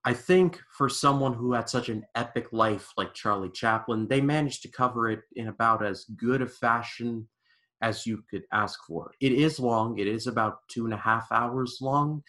I 0.03 0.13
think 0.13 0.59
for 0.75 0.89
someone 0.89 1.33
who 1.33 1.53
had 1.53 1.69
such 1.69 1.87
an 1.87 2.03
epic 2.15 2.47
life 2.51 2.91
like 2.97 3.13
Charlie 3.13 3.51
Chaplin, 3.51 4.07
they 4.07 4.19
managed 4.19 4.61
to 4.63 4.71
cover 4.71 5.09
it 5.09 5.21
in 5.35 5.47
about 5.47 5.85
as 5.85 6.05
good 6.17 6.41
a 6.41 6.47
fashion 6.47 7.27
as 7.81 8.05
you 8.05 8.23
could 8.29 8.43
ask 8.51 8.79
for. 8.85 9.11
It 9.21 9.31
is 9.31 9.59
long, 9.59 9.97
it 9.97 10.07
is 10.07 10.27
about 10.27 10.57
two 10.69 10.85
and 10.85 10.93
a 10.93 10.97
half 10.97 11.31
hours 11.31 11.77
long, 11.81 12.23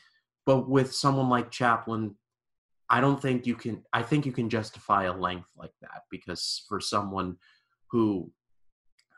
but 0.47 0.69
with 0.69 0.95
someone 0.95 1.29
like 1.29 1.51
Chaplin, 1.51 2.15
I 2.89 3.01
don't 3.01 3.21
think 3.21 3.47
you 3.47 3.55
can, 3.55 3.83
I 3.93 4.03
think 4.03 4.27
you 4.27 4.33
can 4.33 4.51
justify 4.51 5.05
a 5.05 5.17
length 5.17 5.49
like 5.57 5.73
that 5.81 6.03
because 6.11 6.65
for 6.69 6.81
someone 6.81 7.37
who 7.91 8.31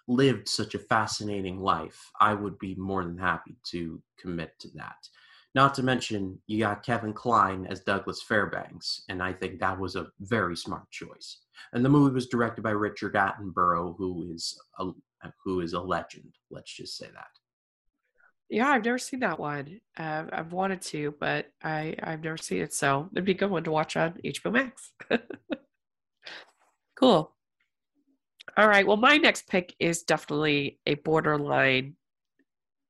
lived 0.07 0.49
such 0.49 0.75
a 0.75 0.79
fascinating 0.79 1.61
life, 1.61 2.11
I 2.21 2.35
would 2.35 2.59
be 2.59 2.75
more 2.75 3.05
than 3.05 3.19
happy 3.19 3.57
to 3.71 4.01
commit 4.19 4.59
to 4.61 4.69
that. 4.75 5.09
Not 5.55 5.75
to 5.75 5.85
mention, 5.85 6.39
you 6.47 6.59
got 6.59 6.85
Kevin 6.85 7.13
Kline 7.13 7.67
as 7.67 7.81
Douglas 7.81 8.21
Fairbanks, 8.23 9.05
and 9.09 9.23
I 9.23 9.33
think 9.33 9.61
that 9.61 9.79
was 9.79 9.95
a 9.95 10.09
very 10.21 10.57
smart 10.57 10.91
choice. 10.91 11.39
And 11.73 11.85
the 11.85 11.89
movie 11.89 12.13
was 12.13 12.27
directed 12.27 12.63
by 12.63 12.71
Richard 12.71 13.15
Attenborough, 13.15 13.97
who 13.97 14.33
is 14.33 14.61
a 14.79 14.91
who 15.43 15.61
is 15.61 15.73
a 15.73 15.81
legend. 15.81 16.35
Let's 16.51 16.75
just 16.75 16.99
say 16.99 17.07
that. 17.07 17.29
Yeah, 18.51 18.69
I've 18.69 18.85
never 18.85 18.99
seen 18.99 19.21
that 19.21 19.39
one. 19.39 19.81
Uh, 19.97 20.25
I've 20.31 20.53
wanted 20.53 20.83
to, 20.83 21.15
but 21.19 21.47
I 21.63 21.95
I've 22.03 22.23
never 22.23 22.37
seen 22.37 22.63
it, 22.63 22.75
so 22.75 23.09
it'd 23.13 23.25
be 23.25 23.33
a 23.33 23.37
good 23.37 23.51
one 23.51 23.65
to 23.65 23.71
watch 23.71 23.97
on 23.97 24.19
HBO 24.25 24.53
Max. 24.53 24.93
cool. 26.97 27.33
All 28.57 28.69
right. 28.69 28.87
Well, 28.87 28.97
my 28.97 29.17
next 29.17 29.49
pick 29.49 29.75
is 29.79 30.03
definitely 30.03 30.79
a 30.87 30.95
borderline 30.95 31.97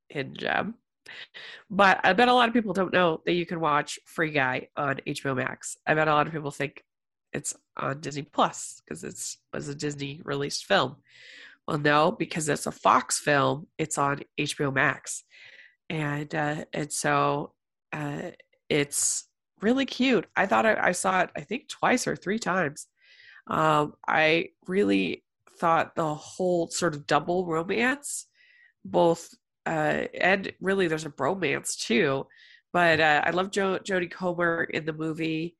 hidden 0.08 0.34
gem. 0.36 0.74
But 1.70 2.00
I 2.04 2.12
bet 2.12 2.28
a 2.28 2.34
lot 2.34 2.48
of 2.48 2.54
people 2.54 2.72
don't 2.72 2.92
know 2.92 3.20
that 3.26 3.32
you 3.32 3.46
can 3.46 3.60
watch 3.60 3.98
Free 4.06 4.30
Guy 4.30 4.68
on 4.76 5.00
HBO 5.06 5.36
Max. 5.36 5.76
I 5.86 5.94
bet 5.94 6.08
a 6.08 6.12
lot 6.12 6.26
of 6.26 6.32
people 6.32 6.50
think 6.50 6.82
it's 7.32 7.54
on 7.76 8.00
Disney 8.00 8.22
Plus 8.22 8.80
because 8.84 9.04
it's 9.04 9.38
was 9.52 9.68
a 9.68 9.74
Disney 9.74 10.20
released 10.24 10.64
film. 10.66 10.96
Well, 11.66 11.78
no, 11.78 12.12
because 12.12 12.48
it's 12.48 12.66
a 12.66 12.72
Fox 12.72 13.18
film. 13.18 13.66
It's 13.78 13.98
on 13.98 14.20
HBO 14.38 14.72
Max, 14.72 15.24
and 15.90 16.32
uh, 16.34 16.64
and 16.72 16.92
so 16.92 17.52
uh, 17.92 18.30
it's 18.68 19.26
really 19.60 19.86
cute. 19.86 20.26
I 20.36 20.46
thought 20.46 20.66
I, 20.66 20.88
I, 20.88 20.92
saw 20.92 21.22
it. 21.22 21.30
I 21.36 21.40
think 21.40 21.68
twice 21.68 22.06
or 22.06 22.16
three 22.16 22.38
times. 22.38 22.86
Um, 23.46 23.94
I 24.06 24.48
really 24.66 25.23
thought 25.58 25.94
the 25.94 26.14
whole 26.14 26.68
sort 26.68 26.94
of 26.94 27.06
double 27.06 27.46
romance, 27.46 28.26
both 28.84 29.28
uh, 29.66 30.04
and 30.20 30.52
really 30.60 30.88
there's 30.88 31.06
a 31.06 31.10
bromance 31.10 31.76
too. 31.76 32.26
But 32.72 33.00
uh, 33.00 33.22
I 33.24 33.30
love 33.30 33.50
jo- 33.50 33.78
Jodie 33.78 34.10
Comer 34.10 34.64
in 34.64 34.84
the 34.84 34.92
movie, 34.92 35.56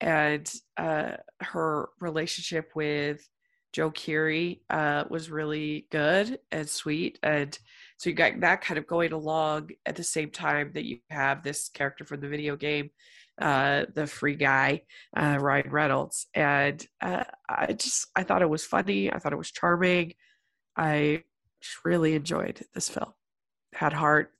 and 0.00 0.50
uh, 0.76 1.12
her 1.40 1.88
relationship 2.00 2.70
with 2.74 3.26
Joe 3.72 3.90
Keery 3.90 4.60
uh, 4.68 5.04
was 5.08 5.30
really 5.30 5.86
good 5.90 6.38
and 6.50 6.68
sweet, 6.68 7.18
and 7.22 7.56
so 7.98 8.10
you 8.10 8.16
got 8.16 8.40
that 8.40 8.60
kind 8.60 8.78
of 8.78 8.86
going 8.86 9.12
along 9.12 9.70
at 9.86 9.96
the 9.96 10.04
same 10.04 10.30
time 10.30 10.72
that 10.74 10.84
you 10.84 10.98
have 11.10 11.42
this 11.42 11.68
character 11.68 12.04
from 12.04 12.20
the 12.20 12.28
video 12.28 12.56
game, 12.56 12.90
uh, 13.40 13.84
the 13.94 14.06
free 14.06 14.36
guy, 14.36 14.82
uh, 15.16 15.38
Ryan 15.40 15.70
Reynolds, 15.70 16.26
and 16.34 16.84
uh, 17.00 17.24
I 17.48 17.72
just 17.72 18.08
I 18.16 18.22
thought 18.22 18.42
it 18.42 18.50
was 18.50 18.64
funny. 18.64 19.12
I 19.12 19.18
thought 19.18 19.32
it 19.32 19.38
was 19.38 19.50
charming. 19.50 20.14
I 20.76 21.24
really 21.84 22.14
enjoyed 22.14 22.64
this 22.74 22.88
film 22.88 23.12
had 23.76 23.92
heart. 23.92 24.32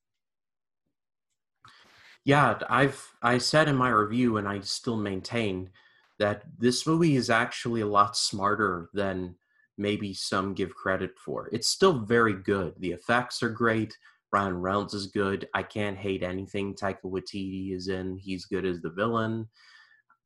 Yeah, 2.25 2.59
I've 2.69 3.15
I 3.23 3.39
said 3.39 3.69
in 3.69 3.77
my 3.77 3.91
review, 3.91 4.37
and 4.37 4.49
I 4.49 4.61
still 4.61 4.97
maintain 4.97 5.71
that 6.19 6.43
this 6.59 6.87
movie 6.87 7.17
is 7.17 7.31
actually 7.31 7.83
a 7.83 7.87
lot 7.87 8.17
smarter 8.17 8.89
than 8.95 9.37
maybe 9.79 10.15
some 10.15 10.55
give 10.55 10.75
credit 10.75 11.13
for. 11.19 11.49
It's 11.53 11.69
still 11.69 12.01
very 12.01 12.33
good. 12.33 12.75
The 12.79 12.93
effects 12.93 13.43
are 13.43 13.51
great. 13.51 13.97
Ryan 14.33 14.61
Reynolds 14.61 14.95
is 14.95 15.07
good. 15.07 15.49
I 15.55 15.63
can't 15.63 15.97
hate 15.97 16.23
anything 16.23 16.75
Taika 16.75 17.05
Waititi 17.05 17.75
is 17.75 17.89
in. 17.89 18.17
He's 18.19 18.45
good 18.45 18.65
as 18.65 18.81
the 18.81 18.91
villain. 18.91 19.49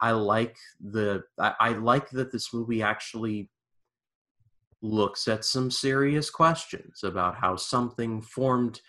I 0.01 0.13
like 0.13 0.57
the 0.81 1.23
I, 1.39 1.55
I 1.61 1.69
like 1.71 2.11
that 2.11 2.33
this 2.33 2.55
movie 2.55 2.83
actually 2.83 3.51
looks 4.83 5.29
at 5.29 5.45
some 5.45 5.71
serious 5.71 6.31
questions 6.31 7.05
about 7.05 7.37
how 7.37 7.57
something 7.57 8.23
formed 8.23 8.81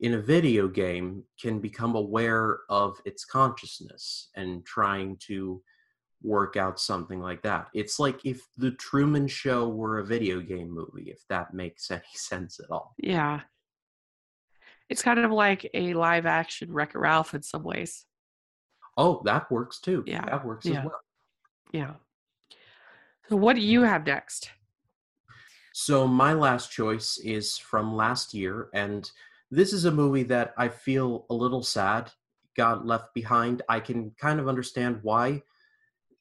in 0.00 0.14
a 0.14 0.20
video 0.20 0.68
game 0.68 1.22
can 1.40 1.60
become 1.60 1.94
aware 1.94 2.58
of 2.68 3.00
its 3.04 3.24
consciousness 3.24 4.28
and 4.34 4.66
trying 4.66 5.16
to 5.18 5.62
work 6.22 6.56
out 6.56 6.80
something 6.80 7.20
like 7.20 7.42
that. 7.42 7.68
It's 7.72 7.98
like 7.98 8.24
if 8.24 8.42
the 8.56 8.72
Truman 8.72 9.28
Show 9.28 9.68
were 9.68 9.98
a 9.98 10.04
video 10.04 10.40
game 10.40 10.70
movie, 10.70 11.10
if 11.10 11.20
that 11.28 11.54
makes 11.54 11.90
any 11.90 12.02
sense 12.14 12.58
at 12.60 12.70
all. 12.70 12.94
Yeah. 12.98 13.40
It's 14.88 15.02
kind 15.02 15.18
of 15.18 15.30
like 15.30 15.68
a 15.74 15.94
live 15.94 16.26
action 16.26 16.72
Wreck 16.72 16.94
It 16.94 16.98
Ralph 16.98 17.34
in 17.34 17.42
some 17.42 17.62
ways. 17.62 18.04
Oh, 18.96 19.22
that 19.24 19.50
works 19.50 19.80
too. 19.80 20.04
Yeah. 20.06 20.24
That 20.24 20.44
works 20.44 20.66
yeah. 20.66 20.80
as 20.80 20.84
well. 20.84 21.00
Yeah. 21.72 21.94
So, 23.28 23.36
what 23.36 23.56
do 23.56 23.62
you 23.62 23.82
have 23.82 24.06
next? 24.06 24.50
So, 25.74 26.06
my 26.06 26.32
last 26.32 26.70
choice 26.70 27.18
is 27.18 27.58
from 27.58 27.94
last 27.94 28.32
year, 28.32 28.68
and 28.72 29.10
this 29.50 29.72
is 29.72 29.84
a 29.84 29.90
movie 29.90 30.22
that 30.24 30.54
I 30.56 30.68
feel 30.68 31.26
a 31.28 31.34
little 31.34 31.62
sad 31.62 32.10
got 32.56 32.86
left 32.86 33.12
behind. 33.14 33.62
I 33.68 33.80
can 33.80 34.12
kind 34.18 34.40
of 34.40 34.48
understand 34.48 35.00
why 35.02 35.42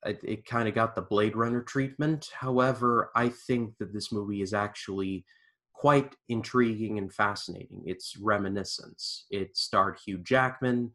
it, 0.05 0.19
it 0.23 0.45
kind 0.45 0.67
of 0.67 0.75
got 0.75 0.95
the 0.95 1.01
Blade 1.01 1.35
Runner 1.35 1.61
treatment. 1.61 2.29
However, 2.33 3.11
I 3.15 3.29
think 3.29 3.77
that 3.79 3.93
this 3.93 4.11
movie 4.11 4.41
is 4.41 4.53
actually 4.53 5.25
quite 5.75 6.15
intriguing 6.29 6.97
and 6.97 7.13
fascinating. 7.13 7.83
It's 7.85 8.17
Reminiscence. 8.17 9.25
It 9.29 9.57
starred 9.57 9.99
Hugh 9.99 10.19
Jackman 10.19 10.91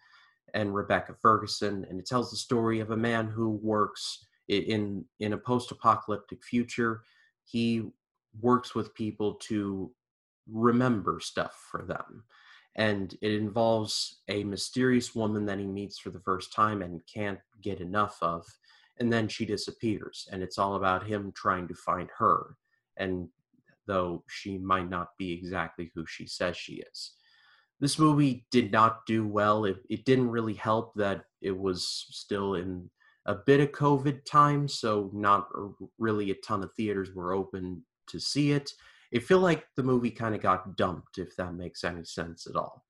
and 0.55 0.75
Rebecca 0.75 1.15
Ferguson, 1.21 1.87
and 1.89 2.01
it 2.01 2.07
tells 2.07 2.31
the 2.31 2.37
story 2.37 2.81
of 2.81 2.91
a 2.91 2.97
man 2.97 3.29
who 3.29 3.51
works 3.51 4.27
in 4.49 5.05
in 5.21 5.35
a 5.35 5.39
post-apocalyptic 5.39 6.43
future. 6.43 7.03
He 7.45 7.93
works 8.41 8.75
with 8.75 8.95
people 8.95 9.35
to 9.35 9.93
remember 10.51 11.21
stuff 11.21 11.69
for 11.71 11.83
them. 11.85 12.25
And 12.77 13.17
it 13.21 13.33
involves 13.33 14.23
a 14.29 14.45
mysterious 14.45 15.15
woman 15.15 15.45
that 15.47 15.59
he 15.59 15.67
meets 15.67 15.99
for 15.99 16.11
the 16.11 16.21
first 16.21 16.53
time 16.53 16.83
and 16.83 17.01
can't 17.13 17.41
get 17.61 17.81
enough 17.81 18.19
of. 18.23 18.47
And 18.99 19.13
then 19.13 19.29
she 19.29 19.45
disappears. 19.45 20.29
And 20.33 20.43
it's 20.43 20.59
all 20.59 20.77
about 20.77 21.07
him 21.07 21.33
trying 21.33 21.69
to 21.69 21.75
find 21.75 22.09
her. 22.19 22.57
And 22.97 23.29
though 23.87 24.25
she 24.29 24.59
might 24.59 24.89
not 24.89 25.09
be 25.19 25.33
exactly 25.33 25.91
who 25.95 26.05
she 26.07 26.27
says 26.27 26.57
she 26.57 26.83
is. 26.93 27.15
This 27.81 27.99
movie 27.99 28.47
did 28.51 28.73
not 28.73 29.07
do 29.07 29.27
well. 29.27 29.65
It, 29.65 29.79
it 29.89 30.05
didn't 30.05 30.31
really 30.31 30.55
help 30.55 30.93
that 30.97 31.23
it 31.41 31.57
was 31.57 32.07
still 32.11 32.55
in 32.55 32.91
a 33.27 33.35
bit 33.35 33.61
of 33.61 33.73
COVID 33.73 34.25
time, 34.25 34.69
so 34.69 35.11
not 35.15 35.49
really 35.99 36.31
a 36.31 36.35
ton 36.47 36.63
of 36.63 36.71
theaters 36.75 37.15
were 37.15 37.33
open 37.33 37.83
to 38.09 38.21
see 38.21 38.53
it 38.53 38.71
it 39.13 39.25
feel 39.25 39.41
like 39.41 39.65
the 39.77 39.83
movie 39.83 40.11
kind 40.11 40.35
of 40.35 40.41
got 40.41 40.77
dumped 40.77 41.19
if 41.19 41.35
that 41.37 41.55
makes 41.55 41.85
any 41.85 42.05
sense 42.05 42.47
at 42.47 42.57
all 42.57 42.85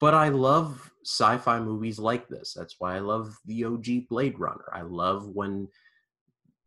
but 0.00 0.14
i 0.14 0.28
love 0.28 0.90
sci-fi 1.04 1.58
movies 1.60 1.98
like 1.98 2.28
this 2.28 2.54
that's 2.56 2.76
why 2.78 2.96
i 2.96 2.98
love 2.98 3.36
the 3.46 3.64
og 3.64 3.86
blade 4.08 4.38
runner 4.38 4.68
i 4.72 4.82
love 4.82 5.28
when 5.28 5.68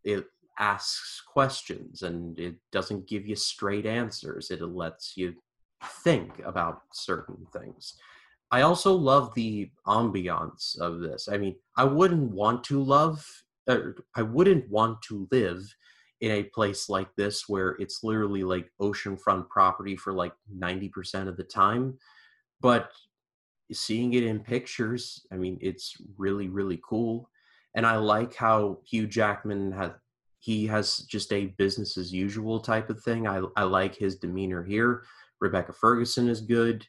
it 0.04 0.26
asks 0.60 1.22
questions 1.26 2.04
and 2.04 2.38
it 2.38 2.56
doesn't 2.72 3.08
give 3.08 3.26
you 3.26 3.36
straight 3.36 3.86
answers 3.86 4.52
it 4.52 4.62
lets 4.62 5.16
you 5.16 5.34
think 6.04 6.40
about 6.46 6.82
certain 6.94 7.48
things. 7.54 7.96
I 8.52 8.62
also 8.62 8.94
love 8.94 9.34
the 9.36 9.72
ambiance 9.88 10.78
of 10.80 11.00
this. 11.00 11.30
I 11.32 11.38
mean 11.38 11.56
i 11.78 11.84
wouldn't 11.84 12.32
want 12.32 12.64
to 12.66 12.82
love 12.84 13.26
uh, 13.68 13.80
i 14.16 14.22
wouldn't 14.22 14.70
want 14.70 15.02
to 15.04 15.28
live 15.32 15.64
in 16.22 16.32
a 16.32 16.44
place 16.44 16.90
like 16.90 17.08
this 17.16 17.48
where 17.48 17.78
it's 17.80 18.04
literally 18.04 18.44
like 18.44 18.70
oceanfront 18.82 19.48
property 19.48 19.96
for 19.96 20.12
like 20.12 20.34
90% 20.54 21.30
of 21.30 21.38
the 21.38 21.44
time 21.44 21.98
but 22.60 22.92
seeing 23.72 24.14
it 24.14 24.24
in 24.24 24.40
pictures 24.40 25.26
i 25.32 25.36
mean 25.36 25.58
it's 25.62 25.96
really 26.18 26.50
really 26.50 26.82
cool. 26.88 27.30
And 27.76 27.86
i 27.86 27.96
like 27.96 28.34
how 28.36 28.80
hugh 28.86 29.08
jackman 29.08 29.72
has 29.72 29.92
he 30.40 30.66
has 30.66 30.98
just 30.98 31.32
a 31.34 31.48
business 31.58 31.98
as 31.98 32.14
usual 32.14 32.60
type 32.60 32.90
of 32.90 33.02
thing 33.04 33.28
i, 33.28 33.42
I 33.56 33.64
like 33.64 33.96
his 33.96 34.18
demeanor 34.18 34.64
here 34.64 35.04
rebecca 35.40 35.74
ferguson 35.74 36.28
is 36.30 36.42
good 36.42 36.86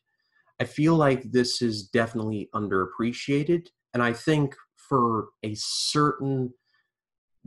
i 0.61 0.65
feel 0.65 0.95
like 0.95 1.31
this 1.31 1.63
is 1.63 1.85
definitely 1.89 2.49
underappreciated 2.55 3.69
and 3.95 4.03
i 4.03 4.13
think 4.13 4.55
for 4.77 5.29
a 5.43 5.55
certain 5.55 6.53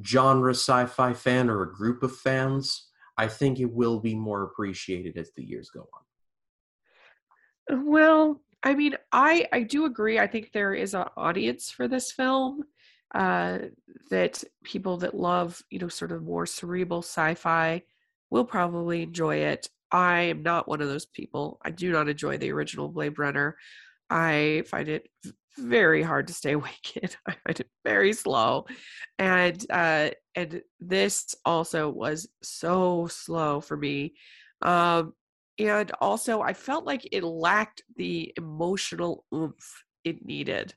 genre 0.06 0.52
sci-fi 0.52 1.13
fan 1.13 1.50
or 1.50 1.63
a 1.63 1.74
group 1.74 2.04
of 2.04 2.16
fans, 2.16 2.89
I 3.18 3.28
think 3.28 3.60
it 3.60 3.72
will 3.72 4.00
be 4.00 4.16
more 4.16 4.44
appreciated 4.44 5.18
as 5.18 5.32
the 5.36 5.44
years 5.44 5.70
go 5.70 5.88
on. 7.70 7.86
Well, 7.86 8.42
I 8.63 8.74
mean, 8.74 8.96
I 9.12 9.48
I 9.52 9.63
do 9.63 9.86
agree. 9.86 10.20
I 10.20 10.28
think 10.28 10.52
there 10.52 10.74
is 10.74 10.94
an 10.94 11.06
audience 11.16 11.70
for 11.70 11.88
this 11.88 12.12
film. 12.12 12.63
Uh, 13.13 13.60
that 14.10 14.43
people 14.63 14.97
that 14.97 15.15
love, 15.15 15.62
you 15.69 15.80
know, 15.80 15.88
sort 15.88 16.12
of 16.12 16.23
more 16.23 16.45
cerebral 16.45 17.02
sci-fi 17.02 17.82
will 18.30 18.45
probably 18.45 19.04
enjoy 19.04 19.36
it. 19.38 19.69
I 19.91 20.21
am 20.21 20.41
not 20.41 20.67
one 20.67 20.82
of 20.82 20.88
those 20.88 21.06
people. 21.06 21.60
I 21.63 21.69
do 21.69 21.91
not 21.91 22.10
enjoy 22.10 22.38
the 22.38 22.52
original 22.52 22.89
Blade 22.89 23.19
Runner. 23.19 23.56
I 24.10 24.63
find 24.67 24.89
it 24.89 25.08
very 25.58 26.02
hard 26.02 26.28
to 26.28 26.34
stay 26.34 26.52
awake 26.54 26.97
in. 26.97 27.10
I 27.28 27.34
find 27.45 27.60
it 27.60 27.69
very 27.84 28.13
slow, 28.13 28.65
and 29.19 29.63
uh, 29.69 30.10
and 30.36 30.62
this 30.80 31.36
also 31.45 31.89
was 31.89 32.28
so 32.41 33.08
slow 33.08 33.62
for 33.62 33.78
me. 33.78 34.15
Um, 34.62 35.13
and 35.60 35.91
also, 36.02 36.41
I 36.41 36.54
felt 36.54 36.86
like 36.86 37.08
it 37.12 37.23
lacked 37.23 37.84
the 37.95 38.34
emotional 38.38 39.26
oomph 39.34 39.84
it 40.04 40.26
needed. 40.26 40.73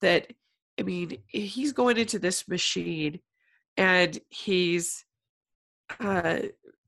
That 0.00 0.32
I 0.78 0.82
mean, 0.82 1.18
he's 1.26 1.72
going 1.72 1.98
into 1.98 2.18
this 2.18 2.48
machine, 2.48 3.20
and 3.76 4.18
he's 4.28 5.04
uh, 6.00 6.38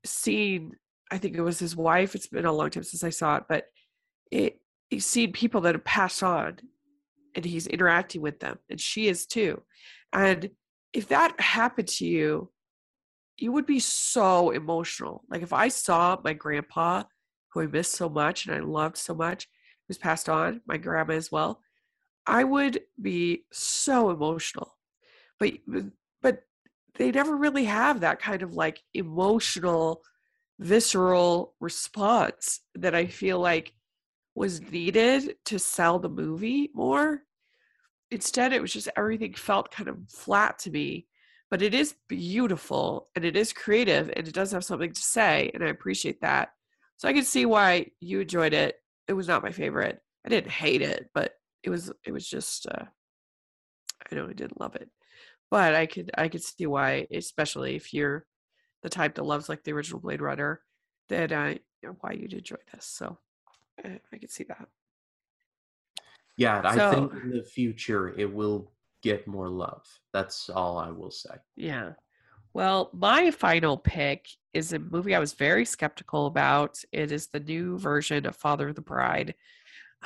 seen. 0.03 0.73
I 1.11 1.19
think 1.19 1.35
it 1.35 1.41
was 1.41 1.59
his 1.59 1.75
wife. 1.75 2.15
It's 2.15 2.27
been 2.27 2.45
a 2.45 2.51
long 2.51 2.71
time 2.71 2.83
since 2.83 3.03
I 3.03 3.11
saw 3.11 3.37
it, 3.37 3.43
but 3.47 3.65
it 4.31 4.59
he's 4.89 5.05
seen 5.05 5.31
people 5.31 5.61
that 5.61 5.75
have 5.75 5.83
passed 5.83 6.23
on 6.23 6.57
and 7.35 7.45
he's 7.45 7.67
interacting 7.67 8.21
with 8.21 8.39
them 8.39 8.57
and 8.69 8.79
she 8.79 9.07
is 9.07 9.25
too 9.25 9.61
and 10.13 10.49
if 10.93 11.07
that 11.09 11.39
happened 11.39 11.87
to 11.87 12.05
you 12.05 12.51
you 13.37 13.51
would 13.51 13.65
be 13.65 13.79
so 13.79 14.51
emotional 14.51 15.23
like 15.29 15.41
if 15.41 15.53
i 15.53 15.67
saw 15.67 16.17
my 16.23 16.33
grandpa 16.33 17.03
who 17.51 17.61
i 17.61 17.65
missed 17.65 17.93
so 17.93 18.07
much 18.07 18.45
and 18.45 18.55
i 18.55 18.59
loved 18.59 18.97
so 18.97 19.13
much 19.13 19.47
who's 19.87 19.97
passed 19.97 20.29
on 20.29 20.61
my 20.67 20.77
grandma 20.77 21.13
as 21.13 21.31
well 21.31 21.59
i 22.27 22.43
would 22.43 22.81
be 23.01 23.45
so 23.51 24.09
emotional 24.09 24.77
but 25.39 25.53
but 26.21 26.43
they 26.97 27.11
never 27.11 27.35
really 27.35 27.65
have 27.65 27.99
that 27.99 28.21
kind 28.21 28.41
of 28.41 28.53
like 28.53 28.81
emotional 28.93 30.01
visceral 30.59 31.53
response 31.59 32.61
that 32.75 32.95
i 32.95 33.05
feel 33.05 33.39
like 33.39 33.73
was 34.35 34.61
needed 34.69 35.35
to 35.45 35.57
sell 35.57 35.97
the 35.97 36.09
movie 36.09 36.69
more. 36.73 37.23
Instead, 38.11 38.53
it 38.53 38.61
was 38.61 38.73
just 38.73 38.89
everything 38.97 39.33
felt 39.33 39.71
kind 39.71 39.89
of 39.89 39.97
flat 40.09 40.59
to 40.59 40.69
me. 40.69 41.07
But 41.49 41.61
it 41.61 41.73
is 41.73 41.95
beautiful 42.09 43.07
and 43.15 43.23
it 43.23 43.37
is 43.37 43.53
creative 43.53 44.11
and 44.15 44.27
it 44.27 44.33
does 44.33 44.51
have 44.51 44.65
something 44.65 44.91
to 44.91 45.01
say, 45.01 45.51
and 45.53 45.63
I 45.63 45.67
appreciate 45.67 46.21
that. 46.21 46.49
So 46.97 47.07
I 47.07 47.13
can 47.13 47.23
see 47.23 47.45
why 47.45 47.87
you 47.99 48.21
enjoyed 48.21 48.53
it. 48.53 48.75
It 49.07 49.13
was 49.13 49.27
not 49.27 49.43
my 49.43 49.51
favorite. 49.51 50.01
I 50.25 50.29
didn't 50.29 50.51
hate 50.51 50.81
it, 50.81 51.09
but 51.13 51.33
it 51.65 51.69
was 51.69 51.91
it 52.05 52.11
was 52.11 52.27
just 52.27 52.67
uh, 52.67 52.85
I 54.11 54.15
know 54.15 54.27
I 54.27 54.33
didn't 54.33 54.59
love 54.59 54.75
it. 54.75 54.89
But 55.51 55.75
I 55.75 55.85
could 55.85 56.11
I 56.17 56.27
could 56.27 56.43
see 56.43 56.65
why, 56.65 57.07
especially 57.11 57.75
if 57.75 57.93
you're 57.93 58.25
the 58.83 58.89
type 58.89 59.15
that 59.15 59.23
loves 59.23 59.49
like 59.49 59.63
the 59.63 59.73
original 59.73 59.99
Blade 59.99 60.21
Runner, 60.21 60.61
that 61.09 61.31
uh, 61.31 61.55
you 61.81 61.89
know, 61.89 61.97
why 62.01 62.13
you'd 62.13 62.33
enjoy 62.33 62.57
this. 62.73 62.85
So 62.85 63.17
I, 63.83 63.99
I 64.11 64.17
could 64.17 64.31
see 64.31 64.45
that. 64.45 64.67
Yeah, 66.37 66.61
I 66.63 66.93
think 66.93 67.13
in 67.23 67.31
the 67.31 67.43
future 67.43 68.13
it 68.17 68.31
will 68.31 68.71
get 69.01 69.27
more 69.27 69.49
love. 69.49 69.85
That's 70.13 70.49
all 70.49 70.77
I 70.77 70.89
will 70.89 71.11
say. 71.11 71.35
Yeah. 71.55 71.93
Well, 72.53 72.89
my 72.93 73.31
final 73.31 73.77
pick 73.77 74.27
is 74.53 74.71
a 74.71 74.79
movie 74.79 75.13
I 75.13 75.19
was 75.19 75.33
very 75.33 75.65
skeptical 75.65 76.25
about. 76.25 76.81
It 76.91 77.11
is 77.11 77.27
the 77.27 77.39
new 77.39 77.77
version 77.77 78.25
of 78.25 78.35
Father 78.35 78.69
of 78.69 78.75
the 78.75 78.81
Bride. 78.81 79.35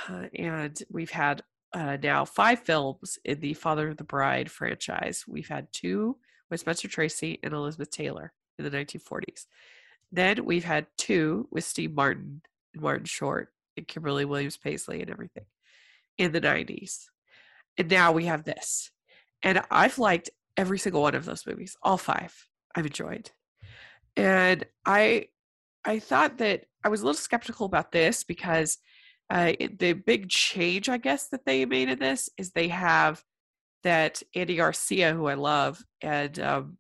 Uh, 0.07 0.25
and 0.35 0.81
we've 0.89 1.11
had 1.11 1.43
uh, 1.73 1.97
now 2.01 2.25
five 2.25 2.59
films 2.59 3.19
in 3.23 3.39
the 3.39 3.53
Father 3.53 3.89
of 3.89 3.97
the 3.97 4.03
Bride 4.03 4.49
franchise. 4.49 5.25
We've 5.27 5.47
had 5.47 5.67
two 5.71 6.17
with 6.49 6.61
Spencer 6.61 6.87
Tracy 6.87 7.39
and 7.43 7.53
Elizabeth 7.53 7.91
Taylor 7.91 8.33
in 8.57 8.65
the 8.65 8.71
1940s. 8.71 9.45
Then 10.11 10.45
we've 10.45 10.63
had 10.63 10.87
two 10.97 11.47
with 11.51 11.63
Steve 11.63 11.93
Martin 11.93 12.41
and 12.73 12.81
Martin 12.81 13.05
Short 13.05 13.49
and 13.77 13.87
Kimberly 13.87 14.25
Williams 14.25 14.57
Paisley 14.57 15.01
and 15.01 15.11
everything 15.11 15.45
in 16.17 16.31
the 16.31 16.41
90s. 16.41 17.05
And 17.77 17.89
now 17.89 18.11
we 18.11 18.25
have 18.25 18.43
this. 18.43 18.91
And 19.43 19.61
I've 19.69 19.99
liked 19.99 20.29
every 20.57 20.79
single 20.79 21.01
one 21.01 21.15
of 21.15 21.25
those 21.25 21.45
movies, 21.45 21.77
all 21.81 21.97
five. 21.97 22.35
I've 22.75 22.85
enjoyed. 22.85 23.31
And 24.17 24.65
I 24.85 25.27
I 25.85 25.99
thought 25.99 26.39
that 26.39 26.65
I 26.83 26.89
was 26.89 27.01
a 27.01 27.05
little 27.05 27.17
skeptical 27.17 27.65
about 27.65 27.91
this 27.91 28.23
because 28.23 28.79
uh, 29.29 29.53
the 29.77 29.93
big 29.93 30.29
change, 30.29 30.89
I 30.89 30.97
guess, 30.97 31.27
that 31.27 31.45
they 31.45 31.65
made 31.65 31.89
in 31.89 31.99
this 31.99 32.29
is 32.37 32.51
they 32.51 32.69
have 32.69 33.23
that 33.83 34.23
Andy 34.35 34.55
Garcia, 34.55 35.13
who 35.13 35.27
I 35.27 35.35
love, 35.35 35.83
and 36.01 36.37
um, 36.39 36.77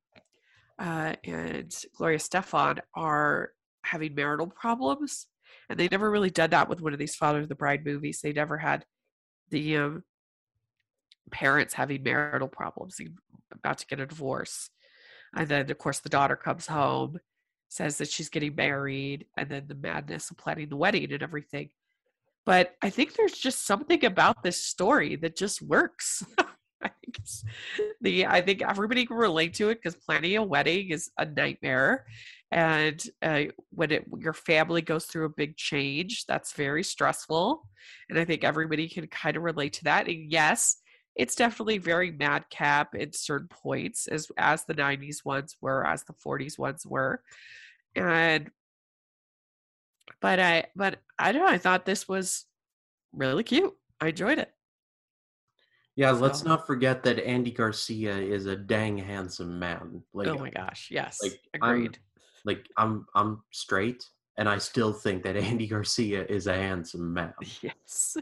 uh, 0.79 1.13
and 1.23 1.73
Gloria 1.95 2.17
Estefan 2.17 2.79
are 2.95 3.51
having 3.83 4.15
marital 4.15 4.47
problems, 4.47 5.27
and 5.69 5.79
they 5.79 5.87
never 5.89 6.09
really 6.09 6.31
done 6.31 6.49
that 6.49 6.69
with 6.69 6.81
one 6.81 6.93
of 6.93 6.99
these 6.99 7.15
Father 7.15 7.39
of 7.39 7.49
the 7.49 7.55
Bride 7.55 7.85
movies. 7.85 8.21
They 8.21 8.33
never 8.33 8.57
had 8.57 8.83
the 9.49 9.77
um, 9.77 10.03
parents 11.31 11.75
having 11.75 12.01
marital 12.01 12.47
problems, 12.47 12.99
about 13.53 13.77
to 13.77 13.87
get 13.87 13.99
a 13.99 14.07
divorce, 14.07 14.71
and 15.35 15.47
then 15.47 15.69
of 15.69 15.77
course 15.77 15.99
the 15.99 16.09
daughter 16.09 16.35
comes 16.35 16.65
home, 16.65 17.19
says 17.69 17.99
that 17.99 18.09
she's 18.09 18.29
getting 18.29 18.55
married, 18.55 19.27
and 19.37 19.49
then 19.49 19.65
the 19.67 19.75
madness 19.75 20.31
of 20.31 20.37
planning 20.37 20.69
the 20.69 20.75
wedding 20.75 21.13
and 21.13 21.21
everything. 21.21 21.69
But 22.45 22.75
I 22.81 22.89
think 22.89 23.13
there's 23.13 23.37
just 23.37 23.65
something 23.67 24.05
about 24.05 24.43
this 24.43 24.63
story 24.63 25.15
that 25.17 25.35
just 25.35 25.61
works. 25.61 26.23
I 26.81 26.91
think 27.03 27.17
the 28.01 28.25
I 28.25 28.41
think 28.41 28.61
everybody 28.61 29.05
can 29.05 29.17
relate 29.17 29.53
to 29.55 29.69
it 29.69 29.81
because 29.81 29.95
planning 29.95 30.37
a 30.37 30.43
wedding 30.43 30.89
is 30.89 31.11
a 31.17 31.25
nightmare, 31.25 32.05
and 32.51 33.03
uh, 33.21 33.43
when 33.71 33.91
it 33.91 34.05
your 34.17 34.33
family 34.33 34.81
goes 34.81 35.05
through 35.05 35.25
a 35.25 35.29
big 35.29 35.55
change 35.55 36.25
that's 36.25 36.53
very 36.53 36.83
stressful 36.83 37.67
and 38.09 38.17
i 38.17 38.25
think 38.25 38.43
everybody 38.43 38.87
can 38.87 39.05
kind 39.07 39.37
of 39.37 39.43
relate 39.43 39.73
to 39.73 39.83
that 39.83 40.07
and 40.07 40.31
yes 40.31 40.77
it's 41.15 41.35
definitely 41.35 41.77
very 41.77 42.11
madcap 42.11 42.95
at 42.99 43.15
certain 43.15 43.47
points 43.49 44.07
as 44.07 44.27
as 44.37 44.65
the 44.65 44.73
90s 44.73 45.23
ones 45.23 45.57
were 45.61 45.85
as 45.85 46.03
the 46.03 46.13
40s 46.13 46.57
ones 46.57 46.85
were 46.85 47.21
and 47.95 48.49
but 50.21 50.39
i 50.39 50.65
but 50.75 50.99
i 51.17 51.31
don't 51.31 51.41
know 51.43 51.47
i 51.47 51.57
thought 51.57 51.85
this 51.85 52.07
was 52.07 52.45
really 53.13 53.43
cute 53.43 53.73
i 54.01 54.07
enjoyed 54.07 54.39
it 54.39 54.51
yeah, 55.95 56.13
so. 56.13 56.19
let's 56.19 56.45
not 56.45 56.65
forget 56.65 57.03
that 57.03 57.19
Andy 57.19 57.51
Garcia 57.51 58.15
is 58.15 58.45
a 58.45 58.55
dang 58.55 58.97
handsome 58.97 59.59
man. 59.59 59.95
Oh 59.95 60.01
like, 60.13 60.27
oh 60.29 60.37
my 60.37 60.49
gosh, 60.49 60.87
yes, 60.89 61.19
like, 61.21 61.37
agreed. 61.53 61.97
I'm, 61.97 62.19
like 62.45 62.67
I'm 62.77 63.05
I'm 63.15 63.43
straight 63.51 64.05
and 64.39 64.47
I 64.47 64.57
still 64.57 64.93
think 64.93 65.23
that 65.23 65.35
Andy 65.49 65.67
Garcia 65.67 66.25
is 66.25 66.47
a 66.47 66.55
handsome 66.55 67.13
man. 67.13 67.33
Yes. 67.61 68.17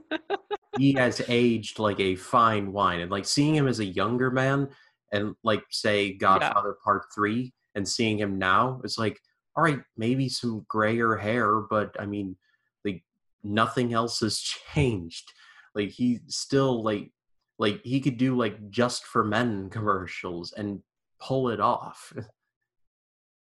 he 0.78 0.94
has 0.98 1.22
aged 1.30 1.80
like 1.80 2.00
a 2.00 2.16
fine 2.16 2.74
wine 2.74 3.00
and 3.00 3.12
like 3.12 3.26
seeing 3.26 3.56
him 3.56 3.68
as 3.68 3.80
a 3.80 3.86
younger 3.86 4.32
man 4.32 4.68
and 5.14 5.36
like 5.44 5.64
say 5.70 6.14
Godfather 6.14 6.76
yeah. 6.80 6.84
Part 6.84 7.06
3 7.16 7.54
and 7.76 7.88
seeing 7.88 8.18
him 8.18 8.38
now 8.38 8.82
it's 8.84 8.98
like 8.98 9.20
all 9.58 9.64
right 9.64 9.82
maybe 9.98 10.30
some 10.30 10.64
grayer 10.70 11.16
hair 11.16 11.62
but 11.62 11.94
I 12.00 12.06
mean 12.06 12.38
like 12.86 13.04
nothing 13.44 13.94
else 13.94 14.20
has 14.20 14.40
changed. 14.74 15.34
Like 15.76 15.90
he 15.90 16.20
still 16.28 16.84
like 16.84 17.12
like 17.60 17.82
he 17.84 18.00
could 18.00 18.18
do 18.18 18.36
like 18.36 18.70
just 18.70 19.06
for 19.06 19.24
men 19.24 19.70
commercials 19.70 20.54
and 20.54 20.82
pull 21.20 21.50
it 21.50 21.60
off. 21.60 22.14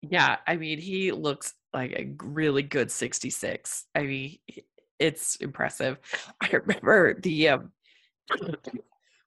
Yeah, 0.09 0.37
I 0.47 0.57
mean, 0.57 0.79
he 0.79 1.11
looks 1.11 1.55
like 1.73 1.91
a 1.93 2.15
really 2.23 2.63
good 2.63 2.93
66. 2.93 3.87
I 3.95 4.03
mean, 4.03 4.39
it's 5.01 5.37
impressive. 5.37 5.99
I 6.41 6.49
remember 6.51 7.19
the 7.19 7.49
um 7.49 7.73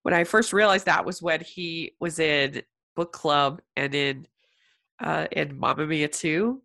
when 0.03 0.13
I 0.13 0.23
first 0.23 0.53
realized 0.53 0.85
that 0.85 1.03
was 1.03 1.21
when 1.21 1.41
he 1.41 1.95
was 1.99 2.19
in 2.19 2.61
book 2.95 3.11
club 3.11 3.61
and 3.75 3.93
in 3.93 4.27
uh 5.03 5.27
in 5.31 5.59
Mamma 5.59 5.85
Mia 5.85 6.07
2 6.07 6.61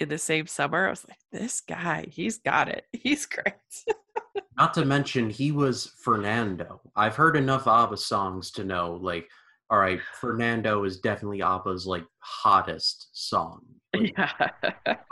in 0.00 0.08
the 0.08 0.18
same 0.18 0.46
summer. 0.46 0.86
I 0.86 0.90
was 0.90 1.06
like, 1.08 1.18
this 1.30 1.60
guy, 1.60 2.06
he's 2.08 2.38
got 2.38 2.68
it. 2.68 2.86
He's 2.92 3.26
great. 3.26 3.54
Not 4.58 4.74
to 4.74 4.84
mention 4.84 5.30
he 5.30 5.52
was 5.52 5.92
Fernando. 6.02 6.80
I've 6.96 7.16
heard 7.16 7.36
enough 7.36 7.66
ABBA 7.66 7.96
songs 7.96 8.50
to 8.52 8.64
know 8.64 8.98
like 9.00 9.28
all 9.70 9.78
right, 9.78 10.00
Fernando 10.20 10.82
is 10.82 10.98
definitely 10.98 11.42
ABBA's 11.42 11.86
like 11.86 12.04
hottest 12.18 13.08
song. 13.12 13.60
Like, 13.92 14.14
yeah. 14.16 14.30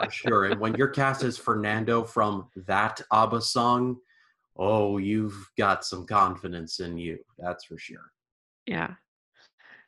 for 0.01 0.09
sure. 0.09 0.45
And 0.45 0.59
when 0.61 0.73
you're 0.75 0.87
cast 0.87 1.21
as 1.23 1.37
Fernando 1.37 2.01
from 2.01 2.47
that 2.65 3.01
ABBA 3.11 3.41
song, 3.41 3.97
oh, 4.55 4.97
you've 4.99 5.35
got 5.57 5.83
some 5.83 6.05
confidence 6.05 6.79
in 6.79 6.97
you. 6.97 7.17
That's 7.37 7.65
for 7.65 7.77
sure. 7.77 8.09
Yeah. 8.65 8.93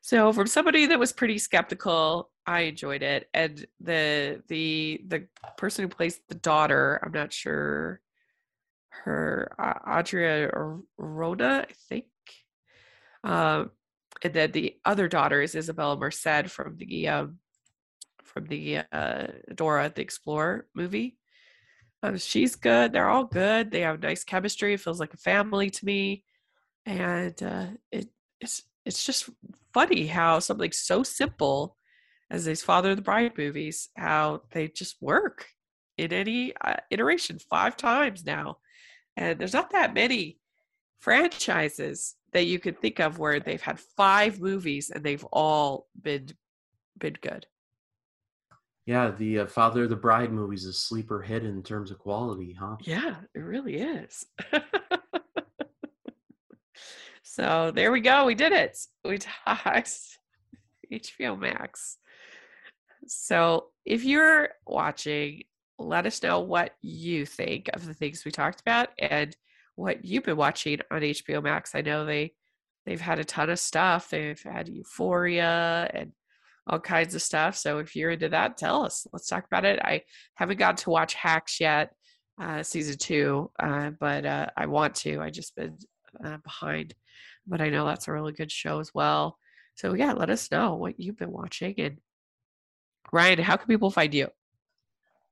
So 0.02 0.34
from 0.34 0.48
somebody 0.48 0.88
that 0.88 1.00
was 1.00 1.14
pretty 1.14 1.38
skeptical, 1.38 2.32
I 2.46 2.62
enjoyed 2.62 3.04
it. 3.04 3.30
And 3.34 3.66
the 3.80 4.42
the 4.48 5.02
the 5.08 5.28
person 5.58 5.84
who 5.84 5.90
plays 5.90 6.20
the 6.28 6.36
daughter, 6.36 7.00
I'm 7.04 7.12
not 7.12 7.32
sure 7.32 8.02
her 8.90 9.56
uh, 9.58 10.00
Adria 10.00 10.52
Arjona, 11.00 11.66
I 11.70 11.74
think. 11.88 12.06
Um, 13.24 13.72
and 14.24 14.34
then 14.34 14.52
the 14.52 14.78
other 14.86 15.08
daughter 15.08 15.42
is 15.42 15.56
Isabella 15.56 15.98
Merced 15.98 16.48
from 16.50 16.78
the 16.78 17.08
um, 17.08 17.38
from 18.24 18.46
the 18.48 18.80
uh, 18.92 19.28
Dora 19.54 19.92
the 19.94 20.02
Explorer 20.02 20.68
movie. 20.74 21.18
Um, 22.04 22.18
she's 22.18 22.56
good. 22.56 22.92
They're 22.92 23.10
all 23.10 23.26
good. 23.26 23.70
They 23.70 23.82
have 23.82 24.02
nice 24.02 24.24
chemistry. 24.24 24.74
It 24.74 24.80
feels 24.80 25.00
like 25.00 25.14
a 25.14 25.18
family 25.18 25.70
to 25.70 25.86
me, 25.86 26.24
and 26.88 27.42
uh, 27.44 27.68
it, 27.92 28.10
it's 28.40 28.64
it's 28.86 29.06
just 29.06 29.30
funny 29.74 30.08
how 30.08 30.40
something 30.40 30.72
so 30.72 31.04
simple 31.04 31.78
as 32.30 32.46
these 32.46 32.64
Father 32.64 32.92
of 32.92 32.96
the 32.96 33.02
Bride 33.02 33.38
movies, 33.38 33.90
how 33.96 34.42
they 34.52 34.68
just 34.70 34.96
work 35.02 35.48
in 35.98 36.14
any 36.14 36.54
uh, 36.62 36.78
iteration 36.90 37.38
five 37.40 37.76
times 37.76 38.26
now, 38.26 38.58
and 39.18 39.38
there's 39.38 39.54
not 39.54 39.72
that 39.72 39.94
many 39.94 40.40
franchises 41.00 42.16
that 42.32 42.46
you 42.46 42.60
could 42.60 42.80
think 42.80 43.00
of 43.00 43.20
where 43.20 43.40
they've 43.40 43.62
had 43.62 43.80
five 43.80 44.40
movies 44.40 44.90
and 44.90 45.04
they've 45.04 45.26
all 45.26 45.88
been 46.02 46.30
been 46.98 47.18
good. 47.22 47.46
Yeah, 48.86 49.12
the 49.12 49.40
uh, 49.40 49.46
Father 49.48 49.84
of 49.84 49.90
the 49.90 49.96
Bride 49.96 50.32
movies 50.32 50.66
is 50.66 50.76
a 50.76 50.80
sleeper 50.80 51.22
hit 51.22 51.44
in 51.44 51.62
terms 51.64 51.92
of 51.92 52.00
quality, 52.00 52.56
huh? 52.60 52.78
Yeah, 52.82 53.16
it 53.36 53.40
really 53.40 53.76
is. 53.78 54.26
so 57.32 57.72
there 57.74 57.94
we 57.94 58.02
go. 58.02 58.26
We 58.26 58.36
did 58.36 58.52
it. 58.52 58.78
We 59.06 59.18
talked 59.18 59.98
HBO 60.92 61.40
Max. 61.40 61.98
So 63.08 63.68
if 63.86 64.04
you're 64.04 64.50
watching, 64.68 65.44
let 65.80 66.06
us 66.06 66.22
know 66.22 66.42
what 66.42 66.74
you 66.82 67.26
think 67.26 67.70
of 67.72 67.86
the 67.86 67.94
things 67.94 68.26
we 68.26 68.32
talked 68.32 68.60
about 68.60 68.90
and 69.00 69.34
what 69.76 70.04
you've 70.04 70.26
been 70.26 70.36
watching 70.36 70.80
on 70.92 71.00
HBO 71.00 71.42
Max. 71.42 71.74
I 71.74 71.80
know 71.80 72.04
they 72.04 72.34
they've 72.86 73.00
had 73.00 73.20
a 73.20 73.24
ton 73.24 73.50
of 73.50 73.60
stuff. 73.60 74.10
They've 74.10 74.44
had 74.44 74.68
Euphoria 74.68 75.90
and 75.94 76.12
all 76.68 76.82
kinds 76.82 77.16
of 77.16 77.22
stuff. 77.22 77.56
So 77.56 77.80
if 77.80 77.96
you're 77.96 78.12
into 78.12 78.28
that, 78.28 78.58
tell 78.58 78.84
us. 78.84 79.08
Let's 79.14 79.28
talk 79.28 79.46
about 79.46 79.64
it. 79.64 79.80
I 79.82 80.02
haven't 80.36 80.60
got 80.60 80.76
to 80.80 80.90
watch 80.90 81.14
Hacks 81.14 81.62
yet, 81.62 81.94
uh, 82.42 82.62
season 82.62 82.98
two, 82.98 83.52
uh, 83.58 83.92
but 84.02 84.26
uh, 84.26 84.48
I 84.58 84.66
want 84.66 84.96
to. 84.96 85.22
I 85.22 85.30
just 85.30 85.56
been 85.56 85.78
uh, 86.24 86.38
behind, 86.38 86.94
but 87.48 87.62
I 87.62 87.70
know 87.70 87.86
that's 87.86 88.08
a 88.08 88.12
really 88.12 88.34
good 88.34 88.52
show 88.52 88.80
as 88.80 88.94
well. 88.94 89.38
So 89.76 89.94
yeah, 89.94 90.14
let 90.14 90.30
us 90.30 90.52
know 90.52 90.76
what 90.76 91.00
you've 91.00 91.18
been 91.18 91.32
watching. 91.32 91.76
And 91.80 91.98
Ryan, 93.12 93.40
how 93.40 93.58
can 93.58 93.68
people 93.68 93.92
find 93.92 94.14
you? 94.14 94.28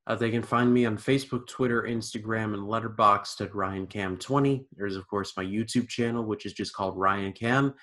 Uh, 0.06 0.16
they 0.16 0.30
can 0.30 0.42
find 0.42 0.72
me 0.72 0.86
on 0.86 0.96
Facebook, 0.96 1.46
Twitter, 1.46 1.82
Instagram, 1.82 2.54
and 2.54 2.64
Letterboxd 2.64 3.42
at 3.42 3.52
RyanCam20. 3.52 4.64
There's, 4.76 4.96
of 4.96 5.06
course, 5.06 5.36
my 5.36 5.44
YouTube 5.44 5.88
channel, 5.88 6.24
which 6.24 6.46
is 6.46 6.52
just 6.52 6.74
called 6.74 6.98
Ryan 6.98 7.32
Cam. 7.32 7.74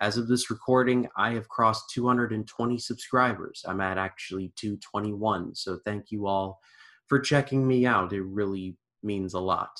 As 0.00 0.16
of 0.18 0.26
this 0.28 0.50
recording, 0.50 1.08
I 1.16 1.32
have 1.32 1.48
crossed 1.48 1.90
220 1.94 2.78
subscribers. 2.78 3.64
I'm 3.66 3.80
at 3.80 3.98
actually 3.98 4.52
221. 4.56 5.54
So 5.54 5.78
thank 5.84 6.10
you 6.10 6.26
all 6.26 6.60
for 7.06 7.18
checking 7.18 7.66
me 7.66 7.86
out. 7.86 8.12
It 8.12 8.22
really 8.22 8.76
means 9.02 9.34
a 9.34 9.40
lot. 9.40 9.70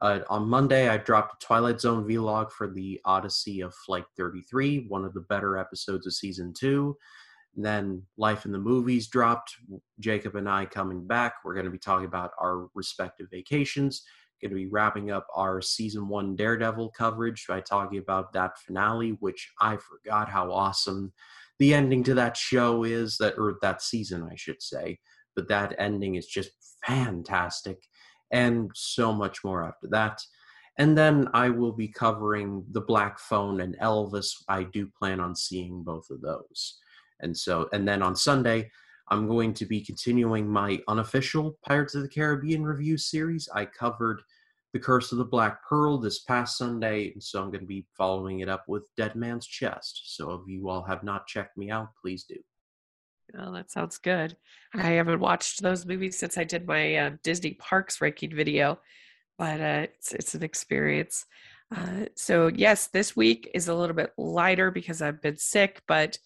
Uh, 0.00 0.20
on 0.30 0.48
Monday, 0.48 0.88
I 0.88 0.96
dropped 0.96 1.42
a 1.42 1.46
Twilight 1.46 1.80
Zone 1.80 2.08
vlog 2.08 2.50
for 2.50 2.68
the 2.68 3.00
Odyssey 3.04 3.60
of 3.60 3.74
Flight 3.74 4.06
33, 4.16 4.86
one 4.88 5.04
of 5.04 5.12
the 5.12 5.20
better 5.20 5.58
episodes 5.58 6.06
of 6.06 6.14
season 6.14 6.54
two. 6.58 6.96
And 7.56 7.64
then 7.64 8.02
Life 8.16 8.46
in 8.46 8.52
the 8.52 8.58
Movies 8.58 9.08
dropped. 9.08 9.54
Jacob 9.98 10.36
and 10.36 10.48
I 10.48 10.64
coming 10.64 11.06
back. 11.06 11.34
We're 11.44 11.54
going 11.54 11.66
to 11.66 11.70
be 11.70 11.78
talking 11.78 12.06
about 12.06 12.30
our 12.40 12.68
respective 12.74 13.26
vacations. 13.30 14.02
Going 14.40 14.50
to 14.50 14.56
be 14.56 14.68
wrapping 14.68 15.10
up 15.10 15.26
our 15.34 15.60
season 15.60 16.08
one 16.08 16.34
Daredevil 16.34 16.90
coverage 16.90 17.44
by 17.46 17.60
talking 17.60 17.98
about 17.98 18.32
that 18.32 18.58
finale, 18.58 19.18
which 19.20 19.50
I 19.60 19.76
forgot 19.76 20.30
how 20.30 20.50
awesome 20.50 21.12
the 21.58 21.74
ending 21.74 22.02
to 22.04 22.14
that 22.14 22.38
show 22.38 22.84
is, 22.84 23.18
that 23.18 23.34
or 23.36 23.58
that 23.60 23.82
season, 23.82 24.26
I 24.30 24.36
should 24.36 24.62
say. 24.62 24.98
But 25.36 25.48
that 25.48 25.74
ending 25.78 26.14
is 26.14 26.26
just 26.26 26.52
fantastic, 26.86 27.82
and 28.30 28.70
so 28.74 29.12
much 29.12 29.44
more 29.44 29.64
after 29.66 29.88
that. 29.88 30.20
And 30.78 30.96
then 30.96 31.28
I 31.34 31.50
will 31.50 31.72
be 31.72 31.88
covering 31.88 32.64
the 32.70 32.80
Black 32.80 33.18
Phone 33.18 33.60
and 33.60 33.76
Elvis. 33.78 34.32
I 34.48 34.62
do 34.62 34.86
plan 34.86 35.20
on 35.20 35.36
seeing 35.36 35.82
both 35.82 36.08
of 36.10 36.20
those. 36.22 36.78
And 37.20 37.36
so, 37.36 37.68
and 37.72 37.86
then 37.86 38.02
on 38.02 38.16
Sunday, 38.16 38.70
I'm 39.08 39.26
going 39.26 39.52
to 39.54 39.66
be 39.66 39.84
continuing 39.84 40.48
my 40.48 40.80
unofficial 40.88 41.58
Pirates 41.66 41.94
of 41.94 42.02
the 42.02 42.08
Caribbean 42.08 42.64
review 42.64 42.96
series. 42.96 43.48
I 43.54 43.66
covered 43.66 44.22
The 44.72 44.78
Curse 44.78 45.12
of 45.12 45.18
the 45.18 45.24
Black 45.24 45.62
Pearl 45.68 45.98
this 45.98 46.20
past 46.20 46.56
Sunday, 46.56 47.12
and 47.12 47.22
so 47.22 47.42
I'm 47.42 47.50
going 47.50 47.60
to 47.60 47.66
be 47.66 47.86
following 47.98 48.40
it 48.40 48.48
up 48.48 48.64
with 48.68 48.88
Dead 48.96 49.16
Man's 49.16 49.46
Chest. 49.46 50.14
So 50.16 50.32
if 50.32 50.42
you 50.46 50.68
all 50.68 50.84
have 50.84 51.02
not 51.02 51.26
checked 51.26 51.58
me 51.58 51.70
out, 51.70 51.88
please 52.00 52.24
do. 52.24 52.36
Oh, 53.38 53.52
that 53.52 53.70
sounds 53.70 53.98
good. 53.98 54.36
I 54.74 54.90
haven't 54.90 55.20
watched 55.20 55.62
those 55.62 55.86
movies 55.86 56.18
since 56.18 56.36
I 56.36 56.44
did 56.44 56.66
my 56.66 56.96
uh, 56.96 57.10
Disney 57.22 57.54
Parks 57.54 58.00
ranking 58.00 58.34
video, 58.34 58.78
but 59.38 59.60
uh, 59.60 59.86
it's 59.86 60.12
it's 60.12 60.34
an 60.34 60.42
experience. 60.42 61.26
Uh, 61.74 62.06
so 62.16 62.48
yes, 62.48 62.88
this 62.88 63.14
week 63.14 63.50
is 63.54 63.68
a 63.68 63.74
little 63.74 63.94
bit 63.94 64.12
lighter 64.18 64.70
because 64.70 65.00
I've 65.02 65.22
been 65.22 65.36
sick, 65.36 65.82
but 65.86 66.18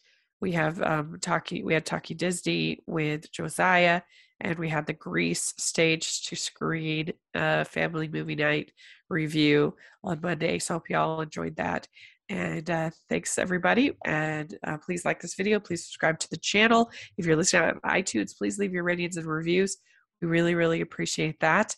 we 0.45 0.53
have 0.53 0.83
um, 0.83 1.17
talking 1.23 1.65
we 1.65 1.73
had 1.73 1.87
talking 1.87 2.19
disney 2.19 2.83
with 2.87 3.33
josiah 3.33 4.03
and 4.41 4.59
we 4.59 4.69
had 4.69 4.87
the 4.87 4.93
grease 4.93 5.55
stage 5.57 6.23
to 6.27 6.37
screen 6.37 7.13
uh, 7.35 7.65
family 7.65 8.09
movie 8.09 8.35
night 8.35 8.71
review 9.09 9.75
on 10.03 10.21
monday 10.23 10.59
so 10.59 10.75
hope 10.75 10.91
you 10.91 10.97
all 10.99 11.23
enjoyed 11.23 11.57
that 11.57 11.89
and 12.29 12.69
uh, 12.71 12.91
thanks 13.09 13.39
everybody. 13.39 13.93
And 14.05 14.57
uh, 14.67 14.79
please 14.79 15.05
like 15.05 15.21
this 15.21 15.35
video 15.35 15.61
please 15.61 15.85
subscribe 15.85 16.19
to 16.21 16.31
the 16.31 16.37
channel. 16.37 16.91
If 17.17 17.27
you're 17.27 17.37
listening 17.37 17.71
on 17.71 18.01
itunes 18.01 18.37
please 18.37 18.59
leave 18.59 18.73
your 18.73 18.85
ratings 18.85 19.17
and 19.17 19.27
reviews. 19.27 19.77
We 20.21 20.29
really 20.29 20.55
really 20.55 20.81
appreciate 20.81 21.41
that. 21.41 21.77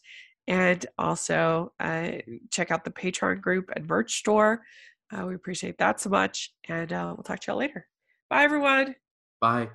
And 0.49 0.87
also 0.99 1.73
uh, 1.81 2.13
check 2.51 2.71
out 2.71 2.85
the 2.85 2.91
patreon 2.91 3.41
group 3.41 3.71
and 3.75 3.89
merch 3.89 4.19
store. 4.19 4.63
Uh, 5.13 5.27
we 5.27 5.35
appreciate 5.35 5.79
that 5.79 6.01
so 6.01 6.11
much. 6.11 6.53
And 6.69 6.93
uh, 6.93 7.15
we'll 7.17 7.25
talk 7.25 7.41
to 7.41 7.53
y'all 7.53 7.59
later. 7.59 7.87
Bye, 8.31 8.45
everyone. 8.45 8.95
Bye. 9.41 9.69